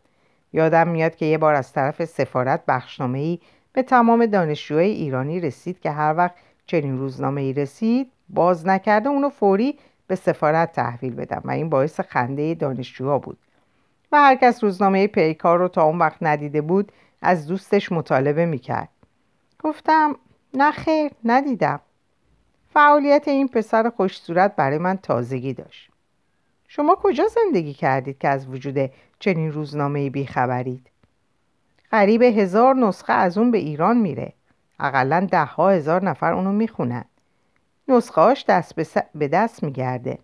یادم 0.53 0.88
میاد 0.88 1.16
که 1.16 1.27
یه 1.27 1.38
بار 1.38 1.55
از 1.55 1.73
طرف 1.73 2.05
سفارت 2.05 2.62
بخشنامه 2.68 3.18
ای 3.18 3.38
به 3.73 3.83
تمام 3.83 4.27
دانشجوهای 4.27 4.90
ایرانی 4.90 5.40
رسید 5.40 5.81
که 5.81 5.90
هر 5.90 6.14
وقت 6.16 6.35
چنین 6.66 6.99
روزنامه 6.99 7.40
ای 7.40 7.53
رسید 7.53 8.12
باز 8.29 8.66
نکرده 8.66 9.09
اونو 9.09 9.29
فوری 9.29 9.79
به 10.07 10.14
سفارت 10.14 10.73
تحویل 10.73 11.14
بدم 11.14 11.43
و 11.45 11.51
این 11.51 11.71
باعث 11.71 12.01
خنده 12.01 12.55
دانشجوها 12.55 13.19
بود. 13.19 13.38
و 14.12 14.17
هر 14.17 14.35
کس 14.35 14.64
روزنامه 14.64 15.07
پیکار 15.07 15.59
رو 15.59 15.69
تا 15.69 15.83
اون 15.83 15.99
وقت 15.99 16.17
ندیده 16.23 16.61
بود 16.61 16.93
از 17.23 17.47
دوستش 17.47 17.93
مطالبه 17.93 18.47
می‌کرد. 18.47 18.88
گفتم 19.59 20.17
نه 20.55 20.71
خیر 20.71 21.12
ندیدم. 21.25 21.81
فعالیت 22.75 23.29
این 23.29 23.49
پسر 23.49 23.90
خوش 23.97 24.21
صورت 24.21 24.57
برای 24.57 24.79
من 24.79 24.97
تازگی 24.97 25.53
داشت. 25.53 25.90
شما 26.69 26.97
کجا 27.03 27.25
زندگی 27.27 27.75
کردید 27.75 28.19
که 28.19 28.29
از 28.29 28.49
وجود 28.49 28.90
چنین 29.19 29.53
روزنامه 29.53 30.11
بیخبرید؟ 30.11 30.90
قریب 31.90 32.23
هزار 32.23 32.75
نسخه 32.75 33.12
از 33.12 33.38
اون 33.38 33.51
به 33.51 33.59
ایران 33.59 33.97
میره. 33.97 34.33
اقلا 34.81 35.29
ده 35.31 35.45
ها 35.45 35.71
هزار 35.71 36.05
نفر 36.05 36.33
اونو 36.33 36.53
می‌خونن. 36.53 37.05
نسخهاش 37.88 38.44
دست 38.49 38.75
به 39.14 39.29
دست 39.29 39.62
میگرده. 39.62 40.18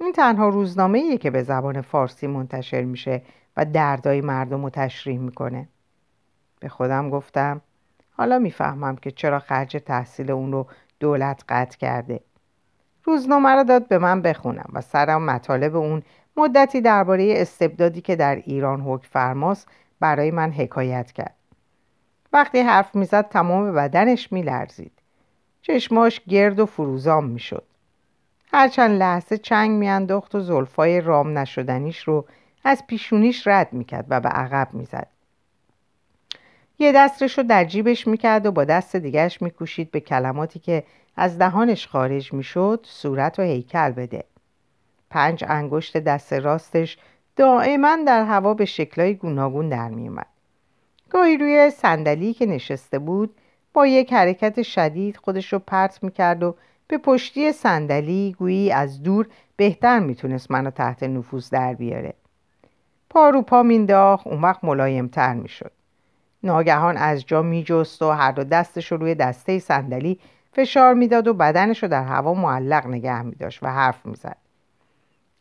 این 0.00 0.12
تنها 0.12 0.48
روزنامه 0.48 0.98
ایه 0.98 1.18
که 1.18 1.30
به 1.30 1.42
زبان 1.42 1.80
فارسی 1.80 2.26
منتشر 2.26 2.82
میشه 2.82 3.22
و 3.56 3.64
دردای 3.64 4.20
مردم 4.20 4.62
رو 4.62 4.70
تشریح 4.70 5.18
می‌کنه. 5.18 5.68
به 6.60 6.68
خودم 6.68 7.10
گفتم 7.10 7.60
حالا 8.10 8.38
می‌فهمم 8.38 8.96
که 8.96 9.10
چرا 9.10 9.38
خرج 9.38 9.76
تحصیل 9.86 10.30
اون 10.30 10.52
رو 10.52 10.66
دولت 11.00 11.44
قطع 11.48 11.78
کرده. 11.78 12.20
روزنامه 13.04 13.48
رو 13.48 13.64
داد 13.64 13.88
به 13.88 13.98
من 13.98 14.22
بخونم 14.22 14.70
و 14.72 14.80
سرم 14.80 15.22
مطالب 15.22 15.76
اون 15.76 16.02
مدتی 16.36 16.80
درباره 16.80 17.34
استبدادی 17.36 18.00
که 18.00 18.16
در 18.16 18.36
ایران 18.36 18.80
حکم 18.80 19.08
فرماست 19.10 19.68
برای 20.00 20.30
من 20.30 20.52
حکایت 20.52 21.12
کرد. 21.12 21.34
وقتی 22.32 22.60
حرف 22.60 22.94
می‌زد 22.94 23.28
تمام 23.28 23.72
بدنش 23.74 24.32
میلرزید. 24.32 24.92
چشماش 25.66 26.20
گرد 26.28 26.60
و 26.60 26.66
فروزام 26.66 27.24
می‌شد. 27.24 27.64
هرچند 28.52 28.98
لحظه 28.98 29.38
چنگ 29.38 29.70
میانداخت 29.70 30.34
و 30.34 30.40
زلفای 30.40 31.00
رام 31.00 31.38
نشدنیش 31.38 31.98
رو 31.98 32.24
از 32.64 32.86
پیشونیش 32.86 33.46
رد 33.46 33.72
می‌کرد 33.72 34.06
و 34.08 34.20
به 34.20 34.28
عقب 34.28 34.68
می‌زد. 34.72 35.06
یه 36.78 36.92
دستش 36.92 37.38
رو 37.38 37.44
در 37.44 37.64
جیبش 37.64 38.06
می‌کرد 38.06 38.46
و 38.46 38.52
با 38.52 38.64
دست 38.64 38.96
دیگرش 38.96 39.42
میکوشید 39.42 39.90
به 39.90 40.00
کلماتی 40.00 40.58
که 40.58 40.84
از 41.16 41.38
دهانش 41.38 41.86
خارج 41.86 42.32
می‌شد 42.32 42.86
صورت 42.88 43.38
و 43.38 43.42
هیکل 43.42 43.90
بده. 43.90 44.24
پنج 45.10 45.44
انگشت 45.48 45.96
دست 45.96 46.32
راستش 46.32 46.98
دائما 47.36 47.98
در 48.06 48.24
هوا 48.24 48.54
به 48.54 48.64
شکلای 48.64 49.14
گوناگون 49.14 49.68
در 49.68 49.88
میومد 49.88 50.26
گاهی 51.10 51.36
روی 51.36 51.70
صندلی 51.70 52.34
که 52.34 52.46
نشسته 52.46 52.98
بود 52.98 53.34
با 53.74 53.86
یک 53.86 54.12
حرکت 54.12 54.62
شدید 54.62 55.16
خودش 55.16 55.52
رو 55.52 55.58
پرت 55.58 56.02
می‌کرد 56.02 56.42
و 56.42 56.54
به 56.88 56.98
پشتی 56.98 57.52
صندلی 57.52 58.36
گویی 58.38 58.72
از 58.72 59.02
دور 59.02 59.28
بهتر 59.56 59.98
می‌تونست 59.98 60.50
منو 60.50 60.70
تحت 60.70 61.02
نفوذ 61.02 61.50
در 61.50 61.74
بیاره. 61.74 62.14
پا 63.10 63.30
رو 63.30 63.42
پا 63.42 63.62
مینداخت 63.62 64.26
اون 64.26 64.40
وقت 64.40 64.64
ملایمتر 64.64 65.34
می‌شد. 65.34 65.72
ناگهان 66.42 66.96
از 66.96 67.26
جا 67.26 67.42
میجست 67.42 68.02
و 68.02 68.10
هر 68.10 68.32
دو 68.32 68.44
دستش 68.44 68.92
رو 68.92 68.98
روی 68.98 69.14
دسته 69.14 69.58
صندلی 69.58 70.18
فشار 70.52 70.94
می‌داد 70.94 71.28
و 71.28 71.34
بدنش 71.34 71.82
رو 71.82 71.88
در 71.88 72.04
هوا 72.04 72.34
معلق 72.34 72.86
نگه 72.86 73.22
میداشت 73.22 73.62
و 73.62 73.66
حرف 73.66 74.06
می‌زد. 74.06 74.36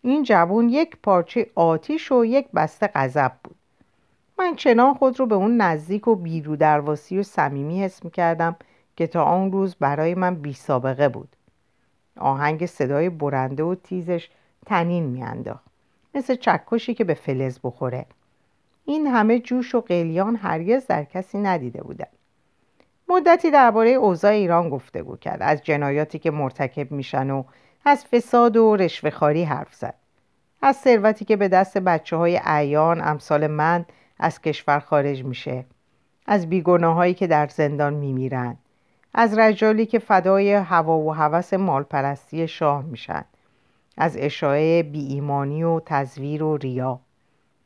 این 0.01 0.23
جوون 0.23 0.69
یک 0.69 0.97
پارچه 1.03 1.47
آتیش 1.55 2.11
و 2.11 2.25
یک 2.25 2.47
بسته 2.55 2.87
غضب 2.95 3.31
بود. 3.43 3.55
من 4.39 4.55
چنان 4.55 4.93
خود 4.93 5.19
رو 5.19 5.25
به 5.25 5.35
اون 5.35 5.57
نزدیک 5.57 6.07
و 6.07 6.15
بیرو 6.15 6.55
درواسی 6.55 7.19
و 7.19 7.23
صمیمی 7.23 7.83
حس 7.83 8.05
می‌کردم 8.05 8.55
که 8.95 9.07
تا 9.07 9.23
آن 9.23 9.51
روز 9.51 9.75
برای 9.75 10.15
من 10.15 10.35
بی 10.35 10.53
سابقه 10.53 11.09
بود. 11.09 11.35
آهنگ 12.17 12.65
صدای 12.65 13.09
برنده 13.09 13.63
و 13.63 13.75
تیزش 13.75 14.29
تنین 14.65 15.03
میانداخت. 15.03 15.65
مثل 16.15 16.35
چکشی 16.35 16.93
که 16.93 17.03
به 17.03 17.13
فلز 17.13 17.59
بخوره. 17.63 18.05
این 18.85 19.07
همه 19.07 19.39
جوش 19.39 19.75
و 19.75 19.81
قلیان 19.81 20.35
هرگز 20.35 20.87
در 20.87 21.03
کسی 21.03 21.37
ندیده 21.37 21.83
بودم 21.83 22.07
مدتی 23.09 23.51
درباره 23.51 23.89
اوضاع 23.89 24.31
ایران 24.31 24.69
گفتگو 24.69 25.17
کرد. 25.17 25.41
از 25.41 25.63
جنایاتی 25.63 26.19
که 26.19 26.31
مرتکب 26.31 26.91
میشن 26.91 27.29
و 27.29 27.43
از 27.85 28.05
فساد 28.05 28.57
و 28.57 28.75
رشوهخواری 28.75 29.43
حرف 29.43 29.75
زد. 29.75 29.95
از 30.61 30.75
ثروتی 30.75 31.25
که 31.25 31.35
به 31.35 31.47
دست 31.47 31.77
بچه 31.77 32.15
های 32.15 32.39
عیان 32.43 33.01
امثال 33.01 33.47
من 33.47 33.85
از 34.23 34.41
کشور 34.41 34.79
خارج 34.79 35.23
میشه. 35.23 35.65
از 36.25 36.49
بیگناهایی 36.49 37.13
که 37.13 37.27
در 37.27 37.47
زندان 37.47 37.93
میمیرند 37.93 38.57
از 39.13 39.37
رجالی 39.37 39.85
که 39.85 39.99
فدای 39.99 40.53
هوا 40.53 40.97
و 40.97 41.13
هوس 41.13 41.53
مالپرستی 41.53 42.47
شاه 42.47 42.83
میشن. 42.85 43.25
از 43.97 44.17
اشاعه 44.19 44.89
ایمانی 44.93 45.63
و 45.63 45.79
تزویر 45.85 46.43
و 46.43 46.57
ریا. 46.57 46.99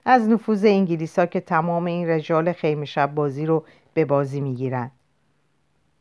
از 0.06 0.30
نفوذ 0.30 0.65
انگلیسا 0.65 1.26
که 1.26 1.39
تمام 1.39 1.86
این 1.86 2.10
رجال 2.10 2.54
خیمه 2.54 2.86
شب 2.86 3.15
بازی 3.15 3.46
رو 3.46 3.63
به 3.93 4.06
بازی 4.06 4.41
می‌گیرند 4.41 4.91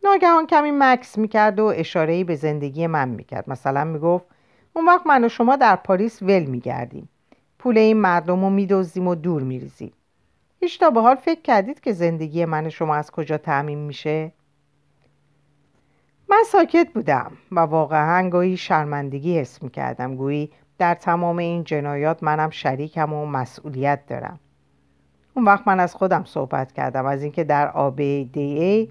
ناگهان 0.05 0.47
کمی 0.47 0.71
مکس 0.71 1.19
می‌کرد 1.19 1.61
و 1.61 1.65
اشارهی 1.65 2.25
به 2.25 2.35
زندگی 2.35 2.87
من 2.87 3.09
می‌کرد. 3.09 3.51
مثلا 3.51 3.85
می‌گفت 3.85 4.25
اون 4.73 4.85
وقت 4.87 5.07
من 5.07 5.25
و 5.25 5.29
شما 5.29 5.57
در 5.57 5.77
پاریس 5.77 6.23
ول 6.23 6.45
میگردیم. 6.45 7.09
پول 7.59 7.79
این 7.79 7.97
مردم 7.97 8.41
رو 8.41 8.51
میدوزیم 8.51 9.09
و 9.09 9.15
دور 9.15 9.43
میریزیم. 9.43 9.93
هیچ 10.61 10.81
تا 10.81 10.91
به 10.91 11.01
حال 11.01 11.17
فکر 11.17 11.41
کردید 11.41 11.81
که 11.81 11.93
زندگی 11.93 12.45
من 12.45 12.69
شما 12.69 12.95
از 12.95 13.11
کجا 13.11 13.39
تعمین 13.39 13.79
میشه؟ 13.79 14.33
من 16.29 16.43
ساکت 16.47 16.89
بودم 16.95 17.33
و 17.53 17.61
واقعا 17.61 18.29
گاهی 18.29 18.57
شرمندگی 18.57 19.39
حس 19.39 19.63
می‌کردم. 19.63 20.17
گویی 20.17 20.51
در 20.79 20.95
تمام 20.95 21.39
این 21.39 21.65
جنایات 21.65 22.23
منم 22.23 22.51
شریکم 22.51 23.13
و 23.13 23.27
مسئولیت 23.27 24.07
دارم. 24.07 24.41
اون 25.35 25.45
وقت 25.45 25.69
من 25.69 25.81
از 25.81 25.95
خودم 25.95 26.25
صحبت 26.25 26.73
کردم 26.73 27.07
از 27.07 27.23
اینکه 27.23 27.45
در 27.45 27.69
آب 27.69 27.97
دی 28.33 28.91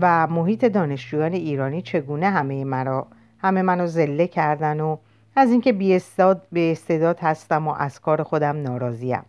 و 0.00 0.26
محیط 0.26 0.64
دانشجویان 0.64 1.32
ایرانی 1.32 1.82
چگونه 1.82 2.30
همه 2.30 2.64
مرا 2.64 3.06
همه 3.38 3.62
منو 3.62 3.86
زله 3.86 4.26
کردن 4.26 4.80
و 4.80 4.96
از 5.36 5.50
اینکه 5.50 5.72
بی 5.72 6.70
استعداد 6.70 7.18
هستم 7.20 7.68
و 7.68 7.74
از 7.78 8.00
کار 8.00 8.22
خودم 8.22 8.62
ناراضیم. 8.62 9.22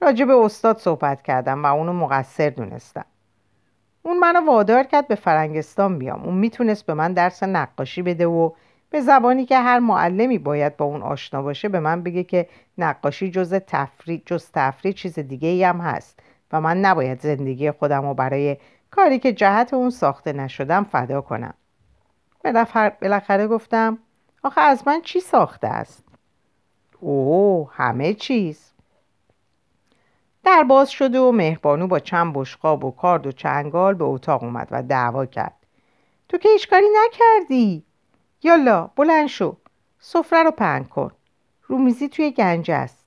راجع 0.00 0.24
به 0.24 0.34
استاد 0.34 0.78
صحبت 0.78 1.22
کردم 1.22 1.64
و 1.64 1.66
اونو 1.66 1.92
مقصر 1.92 2.50
دونستم. 2.50 3.04
اون 4.02 4.18
منو 4.18 4.46
وادار 4.46 4.82
کرد 4.82 5.08
به 5.08 5.14
فرنگستان 5.14 5.98
بیام. 5.98 6.22
اون 6.22 6.34
می‌تونست 6.34 6.86
به 6.86 6.94
من 6.94 7.12
درس 7.12 7.42
نقاشی 7.42 8.02
بده 8.02 8.26
و 8.26 8.50
به 8.90 9.00
زبانی 9.00 9.44
که 9.44 9.58
هر 9.58 9.78
معلمی 9.78 10.38
باید 10.38 10.76
با 10.76 10.84
اون 10.84 11.02
آشنا 11.02 11.42
باشه 11.42 11.68
به 11.68 11.80
من 11.80 12.02
بگه 12.02 12.24
که 12.24 12.48
نقاشی 12.78 13.30
جز 13.30 13.54
تفریح 13.54 14.22
جز 14.26 14.50
تفریح 14.52 14.92
چیز 14.92 15.18
دیگه 15.18 15.48
ای 15.48 15.64
هم 15.64 15.80
هست 15.80 16.20
و 16.52 16.60
من 16.60 16.80
نباید 16.80 17.20
زندگی 17.20 17.70
خودم 17.70 18.02
رو 18.02 18.14
برای 18.14 18.56
کاری 18.90 19.18
که 19.18 19.32
جهت 19.32 19.74
اون 19.74 19.90
ساخته 19.90 20.32
نشدم 20.32 20.84
فدا 20.84 21.20
کنم. 21.20 21.54
بالاخره 23.00 23.46
گفتم 23.46 23.98
آخه 24.42 24.60
از 24.60 24.86
من 24.86 25.00
چی 25.02 25.20
ساخته 25.20 25.68
است؟ 25.68 26.04
اوه 27.00 27.70
همه 27.72 28.14
چیز. 28.14 28.72
در 30.46 30.62
باز 30.62 30.90
شده 30.90 31.20
و 31.20 31.32
مهربانو 31.32 31.86
با 31.86 31.98
چند 31.98 32.32
بشقاب 32.34 32.84
و 32.84 32.90
کارد 32.90 33.26
و 33.26 33.32
چنگال 33.32 33.94
به 33.94 34.04
اتاق 34.04 34.42
اومد 34.42 34.68
و 34.70 34.82
دعوا 34.82 35.26
کرد. 35.26 35.56
تو 36.28 36.38
که 36.38 36.48
هیچ 36.48 36.70
کاری 36.70 36.86
نکردی. 37.04 37.84
یالا 38.42 38.90
بلند 38.96 39.26
شو. 39.26 39.56
سفره 39.98 40.42
رو 40.42 40.50
پهن 40.50 40.84
کن. 40.84 41.10
رومیزی 41.62 42.08
توی 42.08 42.30
گنج 42.30 42.70
است. 42.70 43.04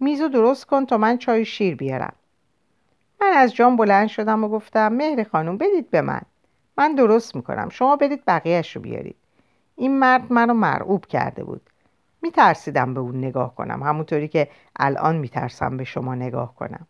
میزو 0.00 0.28
درست 0.28 0.66
کن 0.66 0.86
تا 0.86 0.98
من 0.98 1.18
چای 1.18 1.44
شیر 1.44 1.76
بیارم. 1.76 2.14
من 3.20 3.32
از 3.34 3.54
جام 3.54 3.76
بلند 3.76 4.08
شدم 4.08 4.44
و 4.44 4.48
گفتم 4.48 4.92
مهر 4.92 5.24
خانم 5.24 5.58
بدید 5.58 5.90
به 5.90 6.00
من. 6.00 6.22
من 6.78 6.94
درست 6.94 7.36
می‌کنم. 7.36 7.68
شما 7.68 7.96
بدید 7.96 8.24
بقیهش 8.26 8.76
رو 8.76 8.82
بیارید. 8.82 9.16
این 9.76 9.98
مرد 9.98 10.32
منو 10.32 10.54
مرعوب 10.54 11.06
کرده 11.06 11.44
بود. 11.44 11.70
میترسیدم 12.22 12.94
به 12.94 13.00
اون 13.00 13.18
نگاه 13.18 13.54
کنم. 13.54 13.82
همونطوری 13.82 14.28
که 14.28 14.48
الان 14.76 15.16
میترسم 15.16 15.76
به 15.76 15.84
شما 15.84 16.14
نگاه 16.14 16.54
کنم. 16.54 16.86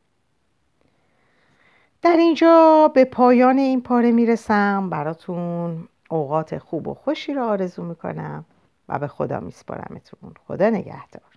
در 2.03 2.17
اینجا 2.17 2.91
به 2.95 3.05
پایان 3.05 3.59
این 3.59 3.83
پاره 3.83 4.13
می‌رسم. 4.13 4.91
براتون 4.91 5.89
اوقات 6.11 6.59
خوب 6.59 6.89
و 6.89 6.95
خوشی 6.95 7.35
رو 7.35 7.43
آرزو 7.45 7.83
می‌کنم 7.83 8.45
و 8.89 8.99
به 8.99 9.09
خدا 9.09 9.41
میسپارمتون. 9.41 10.35
خدا 10.47 10.71
نگهدار. 10.71 11.32